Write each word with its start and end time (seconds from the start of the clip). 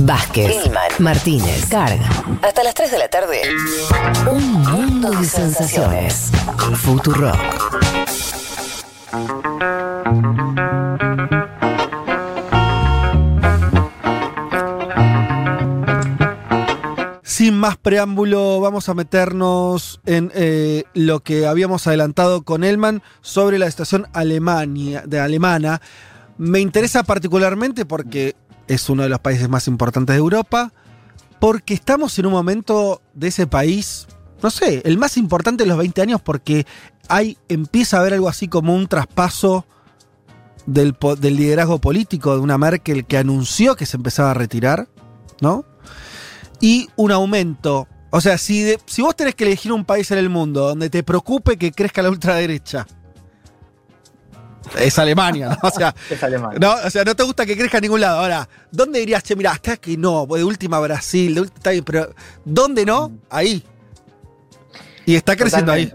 Vázquez, 0.00 0.66
Hillman, 0.66 0.90
Martínez, 0.98 1.66
Carga. 1.70 2.08
Hasta 2.42 2.62
las 2.62 2.74
3 2.74 2.90
de 2.90 2.98
la 2.98 3.08
tarde. 3.08 3.40
Un 4.30 4.52
mundo 4.62 5.10
de 5.10 5.24
sensaciones. 5.24 6.30
Futuro. 6.74 7.32
Sin 17.22 17.54
más 17.54 17.76
preámbulo, 17.76 18.60
vamos 18.60 18.88
a 18.88 18.94
meternos 18.94 20.00
en 20.04 20.30
eh, 20.34 20.84
lo 20.94 21.20
que 21.20 21.46
habíamos 21.46 21.86
adelantado 21.86 22.42
con 22.42 22.64
Elman 22.64 23.02
sobre 23.22 23.58
la 23.58 23.66
estación 23.66 24.06
Alemania, 24.12 25.04
de 25.06 25.20
alemana. 25.20 25.80
Me 26.38 26.60
interesa 26.60 27.02
particularmente 27.02 27.86
porque 27.86 28.36
es 28.68 28.88
uno 28.88 29.02
de 29.02 29.08
los 29.08 29.20
países 29.20 29.48
más 29.48 29.68
importantes 29.68 30.14
de 30.14 30.18
Europa, 30.18 30.72
porque 31.38 31.74
estamos 31.74 32.18
en 32.18 32.26
un 32.26 32.32
momento 32.32 33.02
de 33.14 33.28
ese 33.28 33.46
país, 33.46 34.06
no 34.42 34.50
sé, 34.50 34.82
el 34.84 34.98
más 34.98 35.16
importante 35.16 35.64
de 35.64 35.68
los 35.68 35.78
20 35.78 36.02
años 36.02 36.20
porque 36.20 36.66
hay, 37.08 37.38
empieza 37.48 37.96
a 37.96 38.00
haber 38.00 38.14
algo 38.14 38.28
así 38.28 38.48
como 38.48 38.74
un 38.74 38.86
traspaso 38.86 39.66
del, 40.66 40.96
liderazgo 41.22 41.80
político 41.80 42.34
de 42.34 42.40
una 42.40 42.58
Merkel 42.58 43.04
que 43.04 43.18
anunció 43.18 43.76
que 43.76 43.86
se 43.86 43.96
empezaba 43.96 44.32
a 44.32 44.34
retirar, 44.34 44.88
¿no? 45.40 45.64
Y 46.60 46.88
un 46.96 47.12
aumento. 47.12 47.86
O 48.10 48.20
sea, 48.20 48.38
si, 48.38 48.74
si 48.86 49.02
vos 49.02 49.14
tenés 49.14 49.34
que 49.34 49.44
elegir 49.44 49.72
un 49.72 49.84
país 49.84 50.10
en 50.10 50.18
el 50.18 50.28
mundo 50.28 50.68
donde 50.68 50.90
te 50.90 51.02
preocupe 51.02 51.56
que 51.56 51.72
crezca 51.72 52.02
la 52.02 52.10
ultraderecha, 52.10 52.86
es 54.78 54.98
Alemania, 54.98 55.48
¿no? 55.50 55.56
O 55.68 55.70
sea, 55.70 55.94
Es 56.10 56.22
alemán. 56.22 56.56
no, 56.60 56.74
o 56.84 56.90
sea, 56.90 57.04
no 57.04 57.14
te 57.14 57.22
gusta 57.22 57.44
que 57.46 57.56
crezca 57.56 57.78
en 57.78 57.82
ningún 57.82 58.00
lado. 58.00 58.20
Ahora, 58.20 58.48
¿dónde 58.70 58.98
dirías, 59.00 59.22
che, 59.22 59.34
mira, 59.36 59.52
acá 59.52 59.76
que 59.76 59.96
no, 59.96 60.26
de 60.26 60.44
última 60.44 60.78
Brasil, 60.80 61.34
de 61.34 61.40
última, 61.42 61.56
está 61.56 61.70
bien, 61.70 61.84
pero 61.84 62.14
¿dónde 62.44 62.84
no? 62.84 63.12
Ahí. 63.30 63.64
Y 65.04 65.14
está 65.14 65.36
creciendo 65.36 65.72
ahí. 65.72 65.90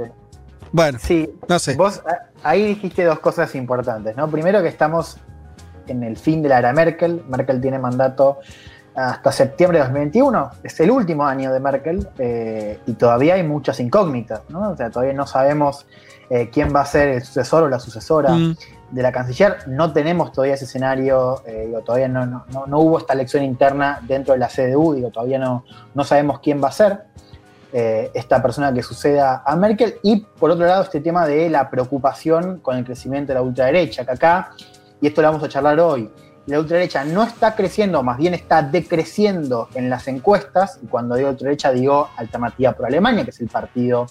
Bueno, 0.72 1.00
Sí, 1.02 1.30
no 1.50 1.60
sé. 1.60 1.76
Vos 1.76 2.02
a- 2.08 2.30
ahí 2.50 2.66
dijiste 2.68 3.04
dos 3.04 3.20
cosas 3.20 3.54
importantes, 3.56 4.16
¿no? 4.16 4.30
Primero 4.32 4.62
que 4.62 4.70
estamos 4.70 5.18
en 5.88 6.04
el 6.04 6.16
fin 6.18 6.42
de 6.42 6.50
la 6.50 6.60
era 6.60 6.72
Merkel. 6.72 7.22
Merkel 7.28 7.60
tiene 7.60 7.78
mandato 7.78 8.40
hasta 9.10 9.32
septiembre 9.32 9.80
de 9.80 9.84
2021. 9.86 10.52
Es 10.64 10.80
el 10.80 10.92
último 10.92 11.26
año 11.26 11.52
de 11.52 11.60
Merkel 11.60 12.08
eh, 12.18 12.80
y 12.86 12.94
todavía 12.94 13.36
hay 13.36 13.44
muchas 13.44 13.80
incógnitas, 13.80 14.42
¿no? 14.50 14.72
O 14.72 14.78
sea, 14.78 14.90
todavía 14.90 15.14
no 15.14 15.26
sabemos 15.28 15.86
eh, 16.30 16.50
quién 16.52 16.74
va 16.74 16.82
a 16.82 16.86
ser 16.86 17.10
el 17.10 17.22
sucesor 17.24 17.64
o 17.64 17.70
la 17.70 17.80
sucesora 17.80 18.32
Mm, 18.32 18.56
de 18.92 19.02
la 19.02 19.12
canciller. 19.12 19.58
No 19.68 19.94
tenemos 19.94 20.32
todavía 20.32 20.56
ese 20.56 20.66
escenario, 20.66 21.42
eh, 21.46 21.64
digo, 21.68 21.80
todavía 21.82 22.08
no, 22.10 22.26
no, 22.26 22.46
no- 22.52 22.66
no 22.68 22.80
hubo 22.80 22.98
esta 22.98 23.14
elección 23.14 23.44
interna 23.44 24.00
dentro 24.08 24.34
de 24.34 24.40
la 24.40 24.48
CDU, 24.50 24.94
digo, 24.96 25.10
todavía 25.12 25.40
no, 25.40 25.64
no 25.94 26.04
sabemos 26.04 26.40
quién 26.42 26.62
va 26.64 26.68
a 26.70 26.72
ser 26.74 27.04
esta 27.74 28.42
persona 28.42 28.74
que 28.74 28.84
suceda 28.84 29.44
a 29.46 29.56
Merkel. 29.56 29.96
Y 30.04 30.18
por 30.40 30.52
otro 30.52 30.66
lado, 30.66 30.84
este 30.84 31.00
tema 31.00 31.26
de 31.26 31.50
la 31.50 31.70
preocupación 31.70 32.60
con 32.60 32.76
el 32.78 32.84
crecimiento 32.84 33.30
de 33.30 33.36
la 33.36 33.42
ultraderecha, 33.44 34.04
que 34.04 34.12
acá, 34.12 34.52
y 35.00 35.08
esto 35.08 35.22
lo 35.22 35.30
vamos 35.30 35.44
a 35.44 35.48
charlar 35.48 35.80
hoy, 35.80 36.12
la 36.48 36.60
ultraderecha 36.60 37.04
no 37.06 37.24
está 37.24 37.56
creciendo, 37.56 38.02
más 38.04 38.18
bien 38.18 38.34
está 38.34 38.62
decreciendo 38.64 39.70
en 39.76 39.90
las 39.90 40.08
encuestas, 40.08 40.80
y 40.84 40.88
cuando 40.88 41.16
digo 41.16 41.30
ultraderecha 41.30 41.72
digo 41.72 42.10
Alternativa 42.18 42.74
por 42.74 42.86
Alemania, 42.88 43.24
que 43.24 43.30
es 43.30 43.40
el 43.42 43.48
partido 43.48 44.08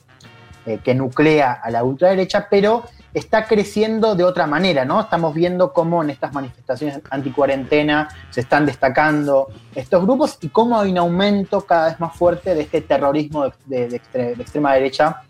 eh, 0.67 0.79
que 0.85 0.95
nuclea 0.95 1.53
a 1.53 1.71
la 1.71 1.83
ultraderecha, 1.83 2.47
pero 2.51 2.85
está 3.13 3.47
creciendo 3.47 4.15
de 4.15 4.23
otra 4.23 4.47
manera, 4.47 4.85
¿no? 4.85 5.01
Estamos 5.01 5.35
viendo 5.35 5.73
cómo 5.73 6.03
en 6.05 6.11
estas 6.11 6.33
manifestaciones 6.33 7.01
anticuarentena 7.11 8.09
se 8.31 8.43
están 8.43 8.67
destacando 8.67 9.49
estos 9.75 10.05
grupos 10.05 10.39
y 10.41 10.49
cómo 10.51 10.79
hay 10.79 10.93
un 10.93 10.99
aumento 10.99 11.63
cada 11.63 11.89
vez 11.89 11.99
más 11.99 12.15
fuerte 12.15 12.55
de 12.55 12.61
este 12.61 12.81
terrorismo 12.83 13.45
de, 13.47 13.53
de- 13.67 13.89
de 13.89 13.97
extre- 14.01 14.37
de 14.37 14.43
extrema 14.43 14.75
derecha 14.75 15.23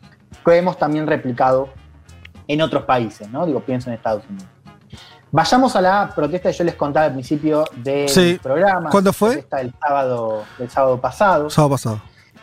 que 0.44 0.56
hemos 0.56 0.76
también 0.78 1.06
replicado 1.06 1.70
en 2.46 2.60
otros 2.60 2.82
países, 2.82 3.30
¿no? 3.30 3.46
Digo, 3.46 3.60
pienso 3.60 3.88
en 3.88 3.94
Estados 3.94 4.24
Unidos. 4.28 4.48
Vayamos 5.32 5.76
a 5.76 5.80
la 5.80 6.12
protesta 6.14 6.50
que 6.50 6.56
yo 6.58 6.64
les 6.64 6.74
contaba 6.74 7.06
al 7.06 7.12
principio 7.12 7.64
del 7.76 8.08
Sí. 8.08 8.38
programa. 8.42 8.90
¿Cuándo 8.90 9.12
fue? 9.12 9.28
La 9.28 9.34
protesta 9.34 9.56
del 9.58 9.72
sábado, 9.80 10.42
del 10.58 10.70
sábado 10.70 11.00
pasado 11.00 11.50
sábado 11.50 11.70
pasado. 11.70 12.00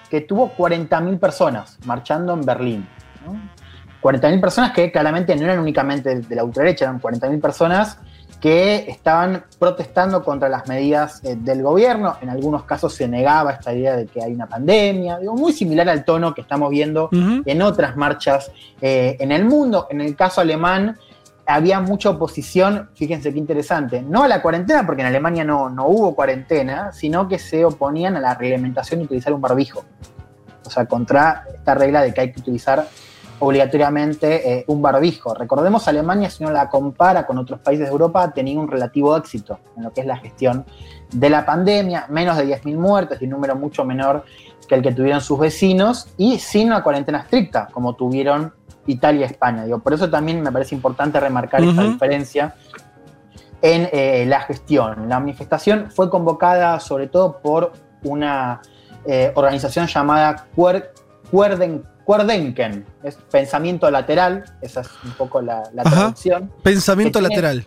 que 0.10 0.22
tuvo 0.22 0.54
40.000 0.56 1.20
personas 1.20 1.78
marchando 1.86 2.34
en 2.34 2.46
Berlín. 2.46 2.88
¿no? 3.26 3.38
40.000 4.02 4.40
personas 4.40 4.72
que 4.72 4.90
claramente 4.92 5.36
no 5.36 5.44
eran 5.44 5.60
únicamente 5.60 6.22
de 6.22 6.36
la 6.36 6.46
ultraderecha, 6.46 6.86
eran 6.86 7.02
40.000 7.02 7.42
personas 7.42 7.98
que 8.40 8.86
estaban 8.88 9.44
protestando 9.60 10.24
contra 10.24 10.48
las 10.48 10.68
medidas 10.68 11.22
eh, 11.26 11.36
del 11.36 11.64
gobierno. 11.64 12.16
En 12.22 12.30
algunos 12.30 12.64
casos 12.64 12.94
se 12.94 13.08
negaba 13.08 13.52
esta 13.52 13.74
idea 13.74 13.98
de 13.98 14.06
que 14.06 14.24
hay 14.24 14.32
una 14.32 14.46
pandemia, 14.48 15.18
digo, 15.18 15.34
muy 15.36 15.52
similar 15.52 15.90
al 15.90 16.06
tono 16.06 16.34
que 16.36 16.42
estamos 16.42 16.70
viendo 16.70 17.10
en 17.12 17.62
otras 17.64 17.98
marchas 17.98 18.52
eh, 18.80 19.18
en 19.20 19.32
el 19.32 19.44
mundo. 19.44 19.88
En 19.90 20.02
el 20.02 20.16
caso 20.16 20.40
alemán 20.40 20.98
había 21.48 21.80
mucha 21.80 22.10
oposición, 22.10 22.90
fíjense 22.94 23.32
qué 23.32 23.40
interesante, 23.40 24.02
no 24.02 24.24
a 24.24 24.28
la 24.28 24.42
cuarentena, 24.42 24.86
porque 24.86 25.02
en 25.02 25.08
Alemania 25.08 25.44
no, 25.44 25.70
no 25.70 25.88
hubo 25.88 26.14
cuarentena, 26.14 26.92
sino 26.92 27.28
que 27.28 27.40
se 27.40 27.64
oponían 27.64 28.18
a 28.18 28.20
la 28.20 28.36
reglamentación 28.36 29.00
de 29.00 29.06
utilizar 29.06 29.34
un 29.34 29.42
barbijo. 29.42 29.86
O 30.66 30.70
sea, 30.70 30.86
contra 30.86 31.46
esta 31.54 31.74
regla 31.74 32.02
de 32.02 32.14
que 32.14 32.22
hay 32.22 32.32
que 32.34 32.42
utilizar 32.42 32.88
obligatoriamente 33.40 34.52
eh, 34.52 34.66
un 34.68 34.82
barbijo. 34.82 35.34
Recordemos, 35.34 35.88
Alemania, 35.88 36.30
si 36.30 36.44
uno 36.44 36.52
la 36.52 36.70
compara 36.70 37.26
con 37.26 37.38
otros 37.38 37.60
países 37.60 37.86
de 37.86 37.92
Europa, 37.92 38.24
ha 38.24 38.34
tenido 38.34 38.60
un 38.60 38.68
relativo 38.68 39.16
éxito 39.16 39.60
en 39.78 39.84
lo 39.84 39.94
que 39.94 40.02
es 40.02 40.08
la 40.08 40.18
gestión 40.18 40.66
de 41.12 41.30
la 41.30 41.46
pandemia, 41.46 42.08
menos 42.10 42.36
de 42.38 42.46
10.000 42.46 42.76
muertes 42.78 43.22
y 43.22 43.26
un 43.26 43.32
número 43.32 43.56
mucho 43.56 43.86
menor 43.86 44.26
que 44.68 44.76
el 44.76 44.82
que 44.82 44.92
tuvieron 44.92 45.22
sus 45.22 45.40
vecinos 45.40 46.08
y 46.18 46.40
sin 46.40 46.68
una 46.68 46.84
cuarentena 46.84 47.20
estricta, 47.20 47.68
como 47.72 47.96
tuvieron 47.96 48.54
Italia 48.86 49.22
y 49.22 49.24
España. 49.24 49.64
Digo, 49.66 49.80
por 49.80 49.94
eso 49.94 50.10
también 50.10 50.42
me 50.42 50.52
parece 50.52 50.76
importante 50.76 51.20
remarcar 51.20 51.64
esta 51.64 51.84
diferencia 51.84 52.56
en 53.62 53.90
eh, 53.92 54.26
la 54.28 54.42
gestión. 54.42 55.10
La 55.10 55.20
manifestación 55.20 55.90
fue 55.92 56.10
convocada 56.10 56.80
sobre 56.80 57.08
todo 57.08 57.40
por 57.40 57.74
una 58.04 58.62
eh, 59.06 59.32
organización 59.36 59.88
llamada 59.88 60.46
Cuer- 60.56 60.90
Cuerden, 61.32 61.84
Cuerdenken, 62.06 62.86
es 63.04 63.16
pensamiento 63.16 63.90
lateral, 63.92 64.46
esa 64.62 64.82
es 64.82 64.90
un 65.04 65.12
poco 65.12 65.42
la, 65.42 65.64
la 65.74 65.82
Ajá. 65.82 65.92
traducción. 65.96 66.52
Pensamiento 66.64 67.20
tiene- 67.20 67.36
lateral. 67.36 67.66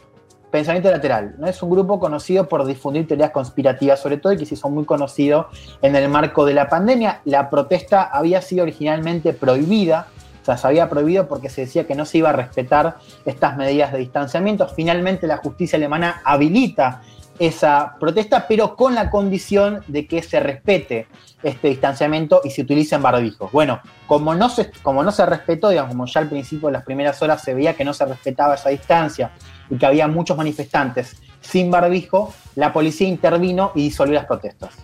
Pensamiento 0.51 0.91
lateral, 0.91 1.35
¿no? 1.39 1.47
Es 1.47 1.63
un 1.63 1.71
grupo 1.71 2.01
conocido 2.01 2.49
por 2.49 2.65
difundir 2.65 3.07
teorías 3.07 3.31
conspirativas, 3.31 4.01
sobre 4.01 4.17
todo, 4.17 4.33
y 4.33 4.37
que 4.37 4.47
se 4.47 4.55
hizo 4.55 4.69
muy 4.69 4.85
conocido 4.85 5.49
en 5.81 5.95
el 5.95 6.09
marco 6.09 6.45
de 6.45 6.55
la 6.55 6.69
pandemia. 6.69 7.21
La 7.25 7.51
protesta 7.51 8.03
había 8.03 8.43
sido 8.43 8.65
originalmente 8.65 9.33
prohibida, 9.33 10.09
o 10.43 10.45
sea, 10.45 10.57
se 10.57 10.67
había 10.67 10.89
prohibido 10.89 11.29
porque 11.29 11.49
se 11.49 11.63
decía 11.63 11.87
que 11.87 11.95
no 11.95 12.05
se 12.05 12.19
iba 12.19 12.31
a 12.31 12.33
respetar 12.33 12.97
estas 13.25 13.57
medidas 13.57 13.93
de 13.93 13.99
distanciamiento. 13.99 14.67
Finalmente, 14.67 15.29
la 15.29 15.37
justicia 15.37 15.77
alemana 15.77 16.21
habilita 16.25 17.03
esa 17.39 17.95
protesta, 17.99 18.47
pero 18.49 18.77
con 18.77 18.95
la 18.95 19.09
condición 19.09 19.83
de 19.87 20.07
que 20.07 20.23
se 20.23 20.41
respete 20.41 21.07
este 21.43 21.69
distanciamiento 21.69 22.43
y 22.45 22.51
se 22.51 22.63
utilicen 22.63 23.01
barbijos. 23.01 23.51
Bueno, 23.53 23.81
como 24.07 24.35
no 24.35 24.51
se, 24.51 24.71
como 24.83 25.03
no 25.03 25.13
se 25.13 25.25
respetó, 25.25 25.71
digamos, 25.71 25.93
como 25.93 26.07
ya 26.07 26.21
al 26.21 26.29
principio 26.29 26.69
de 26.69 26.73
las 26.73 26.85
primeras 26.85 27.23
horas 27.23 27.43
se 27.43 27.55
veía 27.55 27.75
que 27.75 27.85
no 27.85 27.95
se 27.95 28.05
respetaba 28.05 28.57
esa 28.57 28.69
distancia 28.69 29.31
y 29.71 29.79
que 29.79 29.87
había 29.87 30.09
muchos 30.09 30.37
manifestantes 30.37 31.17
sin 31.41 31.71
barbijo, 31.71 32.35
la 32.57 32.73
policía 32.73 33.09
intervino 33.09 33.73
y 33.75 33.85
disolvió 33.85 34.15
las 34.15 34.27
protestas. 34.27 34.77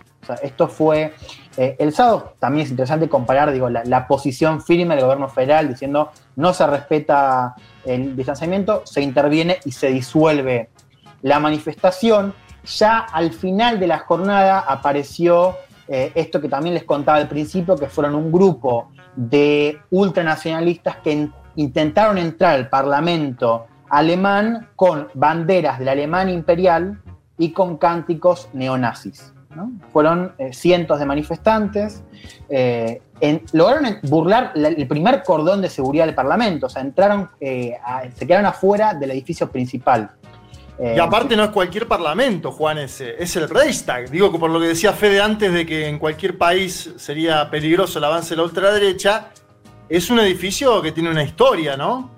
Esto 0.43 0.69
fue 0.69 1.15
eh, 1.57 1.77
el 1.79 1.93
sábado. 1.93 2.35
También 2.39 2.65
es 2.65 2.71
interesante 2.71 3.09
comparar 3.09 3.53
digo, 3.53 3.69
la, 3.69 4.07
posición 4.09 4.63
firme 4.63 4.95
del 4.97 5.05
gobierno 5.05 5.29
federal 5.29 5.69
diciendo 5.69 6.11
no 6.37 6.53
se 6.53 6.67
respeta 6.67 7.55
el 7.85 8.17
distanciamiento, 8.17 8.83
se 8.85 9.03
interviene 9.03 9.59
y 9.65 9.73
se 9.73 9.89
disuelve 9.89 10.71
la 11.23 11.39
manifestación. 11.39 12.35
Ya 12.79 12.99
al 12.99 13.33
final 13.33 13.79
de 13.79 13.87
la 13.87 13.99
jornada 13.99 14.59
apareció 14.59 15.55
eh, 15.87 16.11
esto 16.17 16.41
que 16.41 16.49
también 16.49 16.75
les 16.75 16.85
contaba 16.85 17.19
al 17.19 17.29
principio, 17.29 17.77
que 17.77 17.87
fueron 17.87 18.17
un 18.17 18.33
grupo 18.33 18.91
de 19.15 19.79
ultranacionalistas 19.91 20.97
que 20.97 21.13
en- 21.13 21.33
intentaron 21.55 22.19
entrar 22.19 22.57
al 22.57 22.69
Parlamento 22.69 23.67
alemán 23.91 24.69
con 24.77 25.09
banderas 25.15 25.79
de 25.79 25.85
la 25.85 25.93
Alemania 25.93 26.35
imperial 26.35 27.01
y 27.39 27.51
con 27.53 27.77
cánticos 27.77 28.49
neonazis. 28.53 29.33
Fueron 29.93 30.35
eh, 30.39 30.53
cientos 30.53 30.99
de 30.99 31.07
manifestantes, 31.07 32.03
eh, 32.51 33.01
lograron 33.53 33.99
burlar 34.03 34.53
la- 34.55 34.69
el 34.69 34.87
primer 34.87 35.23
cordón 35.23 35.63
de 35.63 35.71
seguridad 35.71 36.05
del 36.05 36.15
Parlamento, 36.15 36.67
o 36.67 36.69
sea, 36.69 36.83
entraron, 36.83 37.31
eh, 37.41 37.75
se 38.15 38.27
quedaron 38.27 38.45
afuera 38.47 38.93
del 38.93 39.13
edificio 39.13 39.51
principal. 39.51 40.11
Y 40.79 40.99
aparte 40.99 41.35
no 41.37 41.45
es 41.45 41.51
cualquier 41.51 41.89
parlamento, 41.89 42.53
Juan, 42.53 42.77
ese, 42.77 43.15
es 43.19 43.35
el 43.37 43.49
Reichstag. 43.49 44.11
Digo 44.11 44.31
que 44.31 44.39
por 44.39 44.51
lo 44.51 44.61
que 44.61 44.67
decía 44.67 44.93
Fede 44.93 45.23
antes 45.23 45.51
de 45.51 45.65
que 45.65 45.89
en 45.89 45.99
cualquier 45.99 46.37
país 46.37 46.93
sería 46.97 47.49
peligroso 47.51 47.99
el 47.99 48.05
avance 48.05 48.31
de 48.31 48.37
la 48.37 48.43
ultraderecha, 48.43 49.29
es 49.89 50.11
un 50.11 50.19
edificio 50.19 50.83
que 50.83 50.93
tiene 50.93 51.09
una 51.09 51.23
historia, 51.23 51.79
¿no? 51.79 52.11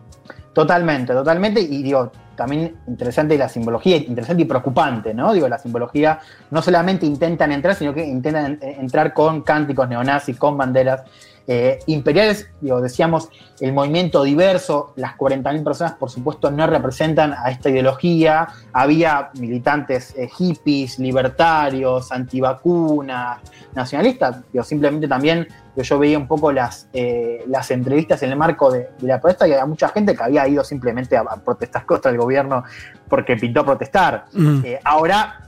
Totalmente, 0.58 1.12
totalmente. 1.12 1.60
Y 1.60 1.84
digo, 1.84 2.10
también 2.34 2.74
interesante 2.88 3.38
la 3.38 3.48
simbología, 3.48 3.96
interesante 3.96 4.42
y 4.42 4.44
preocupante, 4.44 5.14
¿no? 5.14 5.32
Digo, 5.32 5.46
la 5.46 5.56
simbología 5.56 6.18
no 6.50 6.60
solamente 6.62 7.06
intentan 7.06 7.52
entrar, 7.52 7.76
sino 7.76 7.94
que 7.94 8.04
intentan 8.04 8.58
entrar 8.60 9.14
con 9.14 9.42
cánticos 9.42 9.88
neonazis, 9.88 10.36
con 10.36 10.58
banderas 10.58 11.04
eh, 11.50 11.78
imperiales, 11.86 12.50
digo, 12.60 12.82
decíamos, 12.82 13.30
el 13.60 13.72
movimiento 13.72 14.22
diverso, 14.22 14.92
las 14.96 15.16
40.000 15.16 15.64
personas, 15.64 15.94
por 15.94 16.10
supuesto, 16.10 16.50
no 16.50 16.66
representan 16.66 17.32
a 17.32 17.50
esta 17.50 17.70
ideología. 17.70 18.48
Había 18.70 19.30
militantes 19.40 20.14
eh, 20.14 20.28
hippies, 20.28 20.98
libertarios, 20.98 22.12
antivacunas, 22.12 23.38
nacionalistas. 23.74 24.42
Digo, 24.52 24.62
simplemente 24.62 25.08
también 25.08 25.48
yo 25.74 25.98
veía 25.98 26.18
un 26.18 26.26
poco 26.26 26.52
las, 26.52 26.86
eh, 26.92 27.42
las 27.46 27.70
entrevistas 27.70 28.22
en 28.22 28.30
el 28.32 28.36
marco 28.36 28.70
de, 28.70 28.90
la 29.00 29.18
protesta 29.18 29.48
y 29.48 29.52
había 29.52 29.64
mucha 29.64 29.88
gente 29.88 30.14
que 30.14 30.22
había 30.22 30.46
ido 30.46 30.62
simplemente 30.62 31.16
a, 31.16 31.24
protestar 31.24 31.86
contra 31.86 32.10
el 32.10 32.18
gobierno 32.18 32.62
porque 33.08 33.36
pintó 33.36 33.64
protestar. 33.64 34.26
Mm. 34.34 34.64
ahora 34.84 35.47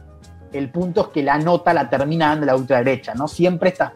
el 0.52 0.70
punto 0.70 1.02
es 1.02 1.06
que 1.08 1.22
la 1.22 1.38
nota 1.38 1.72
la 1.72 1.88
termina 1.88 2.28
dando 2.28 2.46
la 2.46 2.56
ultraderecha, 2.56 3.14
¿no? 3.14 3.28
Siempre 3.28 3.70
estas, 3.70 3.92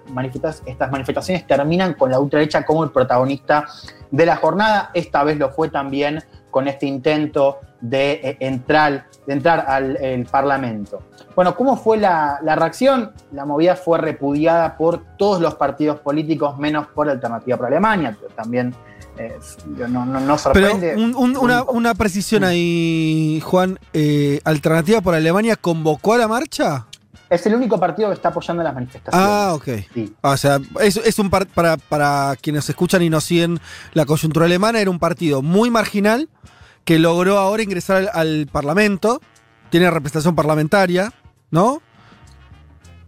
estas 0.66 0.90
manifestaciones 0.90 1.46
terminan 1.46 1.94
con 1.94 2.10
la 2.10 2.18
ultraderecha 2.18 2.64
como 2.64 2.84
el 2.84 2.90
protagonista 2.90 3.66
de 4.10 4.26
la 4.26 4.36
jornada. 4.36 4.90
Esta 4.94 5.24
vez 5.24 5.38
lo 5.38 5.50
fue 5.50 5.68
también 5.68 6.22
con 6.50 6.68
este 6.68 6.86
intento 6.86 7.58
de 7.80 8.12
eh, 8.12 8.36
entrar, 8.40 9.06
de 9.26 9.32
entrar 9.32 9.64
al 9.66 10.26
Parlamento. 10.30 11.02
Bueno, 11.34 11.56
¿cómo 11.56 11.76
fue 11.76 11.96
la, 11.96 12.38
reacción? 12.42 13.12
La 13.32 13.44
movida 13.44 13.74
fue 13.74 13.98
repudiada 13.98 14.76
por 14.76 15.02
todos 15.16 15.40
los 15.40 15.56
partidos 15.56 15.98
políticos, 15.98 16.56
menos 16.58 16.86
por 16.86 17.10
Alternativa 17.10 17.56
por 17.56 17.66
Alemania, 17.66 18.16
también 18.36 18.72
no, 19.88 20.06
no, 20.06 20.38
sorprende. 20.38 20.94
Pero 20.96 21.66
una, 21.70 21.94
precisión 21.94 22.44
ahí, 22.44 23.40
Juan. 23.44 23.78
Eh, 23.92 24.40
¿Alternativa 24.44 25.00
por 25.00 25.14
Alemania 25.14 25.56
convocó 25.56 26.14
a 26.14 26.18
la 26.18 26.28
marcha? 26.28 26.86
Es 27.30 27.46
el 27.46 27.54
único 27.54 27.80
partido 27.80 28.08
que 28.08 28.14
está 28.14 28.28
apoyando 28.28 28.62
las 28.62 28.74
manifestaciones. 28.74 29.28
Ah, 29.28 29.54
ok. 29.54 29.68
Ah, 30.22 30.30
o 30.30 30.36
sea, 30.36 30.60
es, 30.80 31.18
un 31.18 31.30
para, 31.30 31.76
para 31.76 32.36
quienes 32.40 32.68
escuchan 32.68 33.02
y 33.02 33.10
no 33.10 33.20
siguen 33.20 33.60
la 33.92 34.04
coyuntura 34.04 34.46
alemana, 34.46 34.80
era 34.80 34.90
un 34.90 34.98
partido 34.98 35.42
muy 35.42 35.70
marginal 35.70 36.28
que 36.84 36.98
logró 36.98 37.38
ahora 37.38 37.62
ingresar 37.62 38.10
al 38.12 38.46
Parlamento. 38.50 39.20
Tiene 39.70 39.90
representación 39.90 40.36
parlamentaria, 40.36 41.12
¿no? 41.50 41.82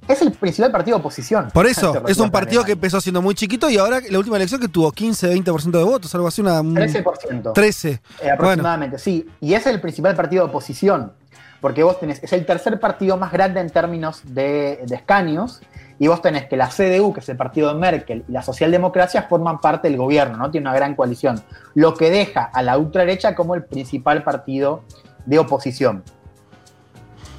Es 0.08 0.22
el 0.22 0.32
principal 0.32 0.70
partido 0.70 0.96
de 0.96 1.00
oposición. 1.00 1.48
Por 1.52 1.66
eso, 1.66 2.06
es 2.06 2.18
un 2.18 2.30
partido 2.30 2.64
que 2.64 2.72
empezó 2.72 3.00
siendo 3.00 3.22
muy 3.22 3.34
chiquito 3.34 3.68
y 3.68 3.76
ahora 3.76 4.00
la 4.08 4.18
última 4.18 4.36
elección 4.36 4.60
que 4.60 4.68
tuvo 4.68 4.92
15, 4.92 5.34
20% 5.34 5.70
de 5.70 5.84
votos, 5.84 6.14
algo 6.14 6.28
así, 6.28 6.40
una... 6.40 6.60
13%. 6.60 7.52
13. 7.52 8.00
Eh, 8.22 8.30
aproximadamente, 8.30 8.98
sí. 8.98 9.28
Y 9.40 9.54
es 9.54 9.66
el 9.66 9.80
principal 9.80 10.14
partido 10.14 10.44
de 10.44 10.50
oposición, 10.50 11.12
porque 11.60 11.82
vos 11.82 11.98
tenés, 11.98 12.22
es 12.22 12.32
el 12.32 12.46
tercer 12.46 12.78
partido 12.78 13.16
más 13.16 13.32
grande 13.32 13.60
en 13.60 13.70
términos 13.70 14.22
de, 14.24 14.84
escaños, 14.90 15.60
y 15.98 16.08
vos 16.08 16.20
tenés 16.20 16.46
que 16.46 16.56
la 16.56 16.68
CDU, 16.68 17.14
que 17.14 17.20
es 17.20 17.28
el 17.30 17.38
partido 17.38 17.72
de 17.72 17.80
Merkel, 17.80 18.24
y 18.28 18.32
la 18.32 18.42
socialdemocracia 18.42 19.22
forman 19.22 19.60
parte 19.60 19.88
del 19.88 19.96
gobierno, 19.96 20.36
¿no? 20.36 20.50
Tiene 20.50 20.68
una 20.68 20.76
gran 20.76 20.94
coalición, 20.94 21.42
lo 21.74 21.94
que 21.94 22.10
deja 22.10 22.44
a 22.44 22.62
la 22.62 22.76
ultraderecha 22.76 23.34
como 23.34 23.54
el 23.54 23.64
principal 23.64 24.22
partido 24.22 24.82
de 25.24 25.38
oposición 25.38 26.04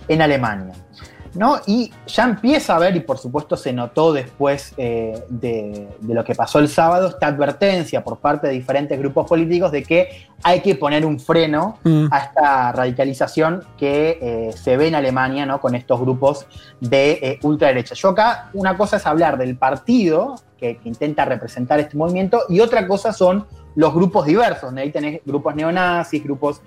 en 0.08 0.22
Alemania. 0.22 0.74
¿No? 1.36 1.60
Y 1.66 1.92
ya 2.08 2.24
empieza 2.24 2.76
a 2.76 2.80
ver, 2.80 2.96
y 2.96 3.00
por 3.02 3.18
supuesto 3.18 3.56
se 3.58 3.74
notó 3.74 4.14
después 4.14 4.74
eh, 4.78 5.24
de, 5.30 5.88
lo 6.02 6.24
que 6.24 6.36
pasó 6.36 6.60
el 6.60 6.70
sábado, 6.70 7.10
esta 7.10 7.28
advertencia 7.28 8.04
por 8.04 8.18
parte 8.18 8.48
de 8.48 8.54
diferentes 8.54 8.98
grupos 8.98 9.28
políticos 9.28 9.72
de 9.72 9.84
que 9.84 10.28
hay 10.44 10.62
que 10.62 10.76
poner 10.76 11.06
un 11.06 11.20
freno 11.20 11.78
mm. 11.84 12.08
a 12.12 12.18
esta 12.20 12.72
radicalización 12.72 13.64
que 13.78 14.20
eh, 14.22 14.54
se 14.54 14.78
ve 14.78 14.88
en 14.88 14.96
Alemania 14.96 15.46
¿no? 15.46 15.60
con 15.60 15.76
estos 15.76 16.00
grupos 16.00 16.46
de 16.80 17.12
eh, 17.22 17.40
ultraderecha. 17.44 17.96
Yo 17.96 18.10
acá 18.10 18.50
una 18.54 18.78
cosa 18.78 18.98
es 18.98 19.06
hablar 19.06 19.38
del 19.38 19.58
partido 19.58 20.36
que, 20.58 20.80
intenta 20.84 21.26
representar 21.26 21.80
este 21.80 21.98
movimiento 21.98 22.42
y 22.50 22.60
otra 22.60 22.88
cosa 22.88 23.14
son 23.14 23.46
los 23.76 23.94
grupos 23.94 24.26
diversos, 24.26 24.74
ahí 24.76 24.92
tenés 24.92 25.22
grupos 25.24 25.54
neonazis, 25.54 26.24
grupos 26.24 26.62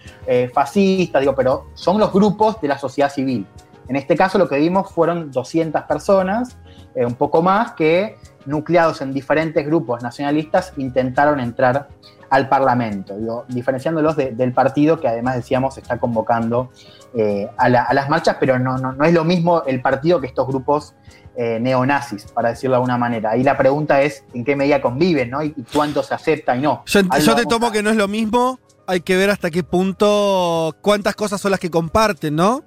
fascistas, 0.54 1.20
digo, 1.20 1.34
pero 1.34 1.66
son 1.74 1.98
los 1.98 2.12
grupos 2.12 2.60
de 2.60 2.68
la 2.68 2.78
sociedad 2.78 3.10
civil. 3.10 3.46
En 3.90 3.96
este 3.96 4.16
caso 4.16 4.38
lo 4.38 4.48
que 4.48 4.56
vimos 4.56 4.92
fueron 4.92 5.32
200 5.32 5.82
personas, 5.82 6.56
eh, 6.94 7.04
un 7.04 7.16
poco 7.16 7.42
más, 7.42 7.72
que 7.72 8.16
nucleados 8.46 9.00
en 9.00 9.12
diferentes 9.12 9.66
grupos 9.66 10.00
nacionalistas 10.00 10.72
intentaron 10.76 11.40
entrar 11.40 11.88
al 12.30 12.48
Parlamento, 12.48 13.16
digo, 13.18 13.44
diferenciándolos 13.48 14.14
del 14.16 14.52
partido 14.52 15.00
que 15.00 15.08
además 15.08 15.34
decíamos 15.34 15.76
está 15.76 15.98
convocando 15.98 16.70
eh, 17.16 17.48
a, 17.56 17.68
las 17.68 18.08
marchas, 18.08 18.36
pero 18.38 18.60
no, 18.60 18.78
no, 18.78 19.04
es 19.04 19.12
lo 19.12 19.24
mismo 19.24 19.64
el 19.64 19.82
partido 19.82 20.20
que 20.20 20.28
estos 20.28 20.46
grupos 20.46 20.94
eh, 21.34 21.58
neonazis, 21.60 22.26
para 22.26 22.50
decirlo 22.50 22.74
de 22.74 22.76
alguna 22.76 22.96
manera. 22.96 23.30
Ahí 23.30 23.42
la 23.42 23.58
pregunta 23.58 24.02
es 24.02 24.22
en 24.32 24.44
qué 24.44 24.54
medida 24.54 24.80
conviven, 24.80 25.30
¿no? 25.30 25.42
Y, 25.42 25.52
cuánto 25.74 26.04
se 26.04 26.14
acepta 26.14 26.56
y 26.56 26.60
no. 26.60 26.84
Yo, 26.86 27.00
yo 27.00 27.34
te 27.34 27.44
tomo 27.44 27.72
que 27.72 27.82
no 27.82 27.90
es 27.90 27.96
lo 27.96 28.06
mismo, 28.06 28.60
hay 28.86 29.00
que 29.00 29.16
ver 29.16 29.30
hasta 29.30 29.50
qué 29.50 29.64
punto, 29.64 30.76
cuántas 30.80 31.16
cosas 31.16 31.40
son 31.40 31.50
las 31.50 31.58
que 31.58 31.72
comparten, 31.72 32.36
¿no? 32.36 32.62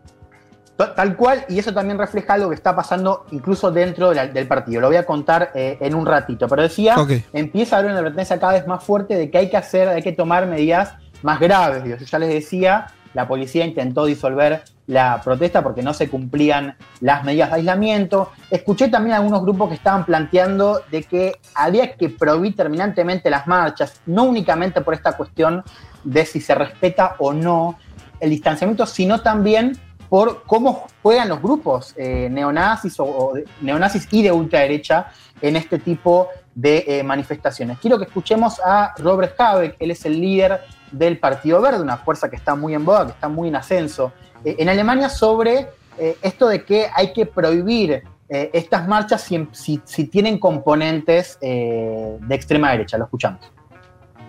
Tal 0.75 1.15
cual, 1.15 1.45
y 1.49 1.59
eso 1.59 1.71
también 1.71 1.99
refleja 1.99 2.33
algo 2.33 2.49
que 2.49 2.55
está 2.55 2.75
pasando 2.75 3.25
incluso 3.31 3.71
dentro 3.71 4.11
del 4.11 4.47
partido. 4.47 4.81
Lo 4.81 4.87
voy 4.87 4.95
a 4.95 5.05
contar 5.05 5.51
eh, 5.53 5.77
en 5.79 5.93
un 5.93 6.05
ratito. 6.05 6.47
Pero 6.47 6.63
decía, 6.63 6.95
empieza 7.31 7.75
a 7.75 7.79
haber 7.79 7.91
una 7.91 7.99
advertencia 7.99 8.39
cada 8.39 8.53
vez 8.53 8.65
más 8.65 8.83
fuerte 8.83 9.15
de 9.15 9.29
que 9.29 9.37
hay 9.37 9.49
que 9.49 9.57
hacer, 9.57 9.87
hay 9.87 10.01
que 10.01 10.13
tomar 10.13 10.47
medidas 10.47 10.95
más 11.21 11.39
graves. 11.39 11.83
Yo 11.83 11.95
ya 11.95 12.19
les 12.19 12.29
decía, 12.29 12.87
la 13.13 13.27
policía 13.27 13.65
intentó 13.65 14.05
disolver 14.05 14.63
la 14.87 15.21
protesta 15.23 15.61
porque 15.61 15.83
no 15.83 15.93
se 15.93 16.09
cumplían 16.09 16.75
las 16.99 17.23
medidas 17.23 17.49
de 17.49 17.57
aislamiento. 17.57 18.31
Escuché 18.49 18.87
también 18.87 19.15
algunos 19.15 19.43
grupos 19.43 19.69
que 19.69 19.75
estaban 19.75 20.05
planteando 20.05 20.81
de 20.89 21.03
que 21.03 21.35
había 21.53 21.93
que 21.93 22.09
prohibir 22.09 22.55
terminantemente 22.55 23.29
las 23.29 23.45
marchas, 23.45 24.01
no 24.07 24.23
únicamente 24.23 24.81
por 24.81 24.95
esta 24.95 25.13
cuestión 25.13 25.63
de 26.03 26.25
si 26.25 26.41
se 26.41 26.55
respeta 26.55 27.15
o 27.19 27.31
no 27.31 27.77
el 28.19 28.29
distanciamiento, 28.29 28.85
sino 28.85 29.21
también 29.21 29.77
por 30.13 30.43
cómo 30.43 30.85
juegan 31.01 31.27
los 31.27 31.41
grupos 31.41 31.95
eh, 31.97 32.29
neonazis 32.29 32.99
o, 32.99 33.33
neonazis 33.61 34.07
y 34.11 34.21
de 34.21 34.31
ultraderecha 34.31 35.07
en 35.41 35.55
este 35.55 35.79
tipo 35.79 36.27
de 36.53 36.83
eh, 36.85 37.03
manifestaciones. 37.03 37.79
Quiero 37.79 37.97
que 37.97 38.03
escuchemos 38.03 38.61
a 38.63 38.93
Robert 38.99 39.33
Habeck, 39.41 39.75
él 39.79 39.89
es 39.89 40.05
el 40.05 40.21
líder 40.21 40.61
del 40.91 41.17
Partido 41.17 41.59
Verde, 41.63 41.81
una 41.81 41.97
fuerza 41.97 42.29
que 42.29 42.35
está 42.35 42.53
muy 42.53 42.75
en 42.75 42.85
boga, 42.85 43.07
que 43.07 43.13
está 43.13 43.27
muy 43.27 43.47
en 43.47 43.55
ascenso 43.55 44.13
eh, 44.45 44.55
en 44.59 44.69
Alemania, 44.69 45.09
sobre 45.09 45.69
esto 46.21 46.47
de 46.47 46.63
que 46.63 46.89
hay 46.93 47.11
que 47.11 47.25
prohibir 47.25 48.03
estas 48.29 48.87
marchas 48.87 49.21
si, 49.21 49.79
si 49.83 50.03
tienen 50.05 50.39
componentes 50.39 51.39
de 51.39 52.35
extrema 52.35 52.71
derecha. 52.71 52.97
Lo 52.97 53.05
escuchamos. 53.05 53.51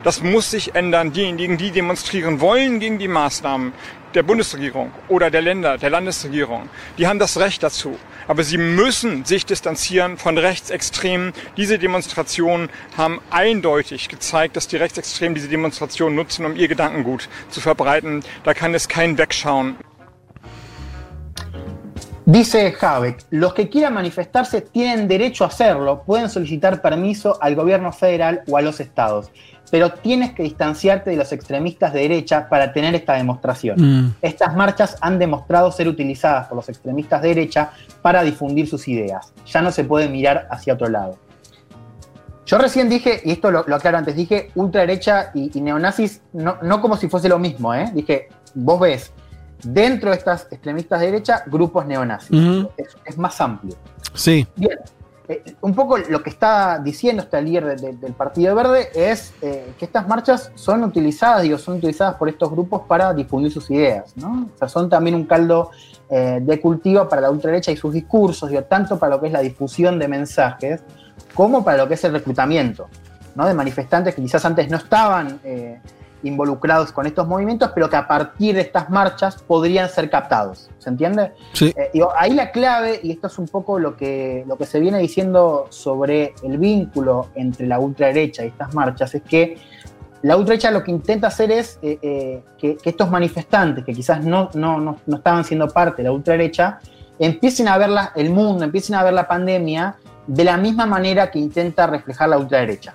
Das 0.05 0.23
muss 0.23 0.51
sich 0.51 0.75
ändern. 0.75 1.15
Diejenigen, 1.15 1.57
die 1.57 1.71
demonstrieren 1.71 2.43
wollen 2.43 2.79
gegen 2.79 2.99
die 2.99 3.09
Maßnahmen, 3.09 3.73
der 4.15 4.23
Bundesregierung 4.23 4.93
oder 5.09 5.31
der 5.31 5.41
Länder, 5.41 5.79
der 5.79 5.89
Landesregierung. 5.89 6.69
Die 6.99 7.07
haben 7.07 7.19
das 7.19 7.39
Recht 7.39 7.63
dazu. 7.63 7.97
Aber 8.29 8.45
sie 8.45 8.59
müssen 8.59 9.25
sich 9.25 9.47
distanzieren 9.47 10.19
von 10.19 10.37
Rechtsextremen. 10.37 11.33
Diese 11.57 11.79
Demonstrationen 11.79 12.69
haben 12.99 13.21
eindeutig 13.31 14.11
gezeigt, 14.11 14.57
dass 14.57 14.69
die 14.69 14.77
Rechtsextremen 14.77 15.35
diese 15.35 15.49
Demonstrationen 15.49 16.15
nutzen, 16.15 16.45
um 16.45 16.55
ihr 16.55 16.69
Gedankengut 16.69 17.31
zu 17.49 17.63
verbreiten. 17.63 18.23
Da 18.45 18.53
kann 18.53 18.75
es 18.75 18.89
kein 18.89 19.17
Wegschauen. 19.17 19.77
Dice 22.27 22.75
Habeck, 22.81 23.19
los 23.31 23.55
que 23.55 23.69
quieran 23.69 23.93
manifestarse 23.93 24.63
tienen 24.63 25.07
derecho 25.07 25.45
a 25.45 25.49
hacerlo, 25.49 26.03
pueden 26.05 26.31
solicitar 26.31 26.81
permiso 26.81 27.39
al 27.41 27.55
gobierno 27.55 27.93
federal 27.93 28.43
o 28.47 28.57
a 28.57 28.63
los 28.63 28.81
estados 28.81 29.31
pero 29.75 29.91
tienes 29.91 30.33
que 30.35 30.45
distanciarte 30.45 31.11
de 31.11 31.17
los 31.17 31.33
extremistas 31.33 31.93
de 31.93 32.03
derecha 32.03 32.49
para 32.49 32.73
tener 32.73 32.95
esta 32.95 33.15
demostración. 33.15 33.77
Mm. 33.81 34.15
Estas 34.23 34.55
marchas 34.55 34.97
han 35.01 35.19
demostrado 35.19 35.73
ser 35.73 35.89
utilizadas 35.89 36.47
por 36.47 36.55
los 36.55 36.69
extremistas 36.69 37.21
de 37.23 37.31
derecha 37.31 37.73
para 38.01 38.23
difundir 38.23 38.69
sus 38.69 38.87
ideas. 38.87 39.33
Ya 39.47 39.63
no 39.63 39.73
se 39.73 39.83
puede 39.83 40.09
mirar 40.09 40.47
hacia 40.49 40.75
otro 40.75 40.89
lado. 40.89 41.19
Yo 42.47 42.57
recién 42.59 42.89
dije, 42.89 43.21
y 43.25 43.33
esto 43.33 43.51
lo, 43.51 43.59
aclaro 43.59 43.99
antes, 43.99 44.15
dije 44.15 44.53
ultraderecha 44.55 45.33
y, 45.35 45.51
y 45.59 45.61
neonazis, 45.61 46.23
no, 46.33 46.57
no, 46.63 46.81
como 46.81 46.97
si 46.97 47.09
fuese 47.09 47.29
lo 47.29 47.41
mismo, 47.41 47.75
¿eh? 47.75 47.91
Dije, 47.93 48.29
vos 48.55 48.79
ves 48.79 49.13
dentro 49.65 50.11
de 50.11 50.19
estas 50.19 50.47
extremistas 50.53 51.01
de 51.01 51.07
derecha 51.07 51.43
grupos 51.47 51.85
neonazis. 51.85 52.69
es, 52.77 52.97
es, 53.05 53.19
más 53.19 53.41
amplio. 53.41 53.75
Sí. 54.13 54.47
Bien, 54.55 54.79
eh, 55.27 55.43
un 55.63 55.75
poco 55.75 55.97
lo 55.97 56.23
que 56.23 56.29
está 56.29 56.79
diciendo 56.79 57.23
este 57.23 57.41
líder 57.41 57.81
del 57.81 58.13
Partido 58.13 58.55
Verde 58.55 58.91
es 58.95 59.33
eh, 59.41 59.73
que 59.79 59.87
estas 59.87 60.07
marchas 60.07 60.53
son 60.55 60.85
utilizadas, 60.85 61.43
digo, 61.43 61.57
son 61.57 61.79
utilizadas 61.79 62.17
por 62.17 62.29
estos 62.29 62.51
grupos 62.51 62.83
para 62.87 63.15
difundir 63.15 63.51
sus 63.51 63.71
ideas, 63.71 64.15
¿no? 64.17 64.51
O 64.55 64.59
sea, 64.59 64.69
son 64.69 64.91
también 64.91 65.15
un 65.15 65.25
caldo 65.25 65.71
eh, 66.11 66.41
de 66.43 66.61
cultivo 66.61 67.09
para 67.09 67.23
la 67.23 67.31
ultraderecha 67.31 67.73
y 67.73 67.77
sus 67.79 67.95
discursos, 67.95 68.51
digo, 68.51 68.65
tanto 68.65 68.99
para 68.99 69.15
lo 69.15 69.21
que 69.21 69.29
es 69.29 69.33
la 69.33 69.41
difusión 69.41 69.99
de 69.99 70.09
mensajes 70.09 70.83
como 71.33 71.65
para 71.65 71.79
lo 71.79 71.89
que 71.89 71.95
es 71.95 72.05
el 72.05 72.13
reclutamiento, 72.13 72.89
¿no? 73.35 73.47
De 73.47 73.55
manifestantes 73.55 74.15
que 74.15 74.21
quizás 74.21 74.45
antes 74.45 74.69
no 74.69 74.77
estaban 74.77 75.41
involucrados 76.25 76.91
con 76.91 77.07
estos 77.07 77.29
movimientos, 77.29 77.71
pero 77.75 77.89
que 77.89 77.97
a 77.97 78.09
partir 78.09 78.55
de 78.57 78.63
estas 78.63 78.91
marchas 78.91 79.43
podrían 79.43 79.89
ser 79.89 80.11
captados. 80.11 80.71
¿Se 80.79 80.91
entiende? 80.91 81.33
Sí. 81.53 81.73
Eh, 81.77 81.91
digo, 81.93 82.11
ahí 82.17 82.33
la 82.35 82.51
clave, 82.51 82.99
y 83.03 83.13
esto 83.13 83.29
es 83.29 83.39
un 83.39 83.47
poco 83.47 83.79
lo 83.79 83.97
que, 83.97 84.45
lo 84.49 84.57
que 84.57 84.67
se 84.67 84.81
viene 84.81 84.99
diciendo 84.99 85.67
sobre 85.71 86.35
el 86.43 86.59
vínculo 86.59 87.29
entre 87.37 87.67
la 87.67 87.79
ultraderecha 87.79 88.45
y 88.45 88.49
estas 88.49 88.75
marchas, 88.75 89.15
es 89.15 89.23
que 89.23 89.57
la 90.23 90.37
ultraderecha 90.37 90.71
lo 90.71 90.83
que 90.83 90.91
intenta 90.91 91.27
hacer 91.29 91.53
es 91.53 91.79
eh, 91.83 91.99
eh, 92.03 92.43
que, 92.59 92.77
que 92.79 92.91
estos 92.91 93.11
manifestantes, 93.11 93.85
que 93.85 93.93
quizás 93.93 94.25
no, 94.25 94.51
no, 94.55 94.81
no, 94.81 94.97
no 95.07 95.17
estaban 95.17 95.45
siendo 95.45 95.69
parte 95.69 95.99
de 96.03 96.09
la 96.09 96.13
ultraderecha, 96.13 96.81
empiecen 97.19 97.69
a 97.69 97.77
ver 97.79 97.91
la- 97.91 98.13
el 98.17 98.31
mundo, 98.31 98.65
empiecen 98.65 98.97
a 98.97 99.05
ver 99.05 99.13
la 99.13 99.29
pandemia 99.29 99.97
de 100.27 100.45
la 100.45 100.57
misma 100.57 100.87
manera 100.87 101.31
que 101.31 101.39
intenta 101.39 101.87
reflejar 101.87 102.31
la 102.31 102.39
ultraderecha. 102.39 102.95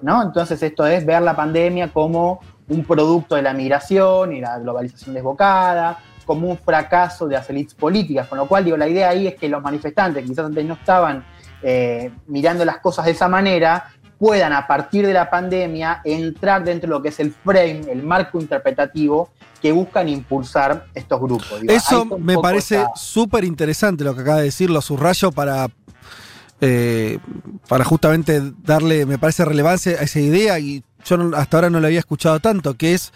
¿no? 0.00 0.22
Entonces 0.22 0.62
esto 0.62 0.86
es 0.86 1.04
ver 1.04 1.20
la 1.22 1.34
pandemia 1.34 1.88
como 1.92 2.38
un 2.68 2.84
producto 2.84 3.34
de 3.34 3.42
la 3.42 3.52
migración 3.52 4.32
y 4.32 4.40
la 4.40 4.58
globalización 4.58 5.14
desbocada, 5.14 5.98
como 6.24 6.48
un 6.48 6.58
fracaso 6.58 7.26
de 7.26 7.36
las 7.36 7.48
élites 7.48 7.74
políticas, 7.74 8.28
con 8.28 8.38
lo 8.38 8.46
cual 8.46 8.64
digo, 8.64 8.76
la 8.76 8.88
idea 8.88 9.08
ahí 9.08 9.26
es 9.26 9.34
que 9.36 9.48
los 9.48 9.62
manifestantes 9.62 10.22
que 10.22 10.28
quizás 10.28 10.46
antes 10.46 10.64
no 10.64 10.74
estaban 10.74 11.24
eh, 11.62 12.10
mirando 12.26 12.64
las 12.64 12.78
cosas 12.78 13.06
de 13.06 13.12
esa 13.12 13.28
manera, 13.28 13.90
puedan 14.18 14.52
a 14.52 14.66
partir 14.66 15.06
de 15.06 15.12
la 15.12 15.30
pandemia 15.30 16.02
entrar 16.04 16.64
dentro 16.64 16.88
de 16.88 16.96
lo 16.96 17.02
que 17.02 17.08
es 17.08 17.20
el 17.20 17.32
frame, 17.32 17.82
el 17.90 18.02
marco 18.02 18.40
interpretativo 18.40 19.30
que 19.62 19.72
buscan 19.72 20.08
impulsar 20.08 20.86
estos 20.94 21.20
grupos. 21.20 21.60
Digo, 21.60 21.72
Eso 21.72 22.04
me 22.18 22.36
parece 22.36 22.84
súper 22.94 23.44
interesante 23.44 24.04
lo 24.04 24.14
que 24.14 24.20
acaba 24.20 24.38
de 24.38 24.44
decir, 24.44 24.70
lo 24.70 24.82
subrayo 24.82 25.32
para, 25.32 25.68
eh, 26.60 27.18
para 27.68 27.84
justamente 27.84 28.42
darle, 28.62 29.06
me 29.06 29.18
parece, 29.18 29.44
relevancia 29.44 29.92
a 29.92 30.02
esa 30.02 30.20
idea 30.20 30.58
y 30.58 30.82
yo 31.04 31.30
hasta 31.36 31.56
ahora 31.56 31.70
no 31.70 31.80
lo 31.80 31.86
había 31.86 32.00
escuchado 32.00 32.40
tanto, 32.40 32.74
que 32.74 32.94
es 32.94 33.12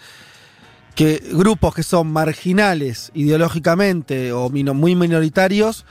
que 0.95 1.21
grupos 1.31 1.73
que 1.73 1.83
son 1.83 2.11
marginales 2.11 3.11
ideológicamente 3.13 4.31
o 4.31 4.49
muy 4.49 4.95
minoritarios, 4.95 5.85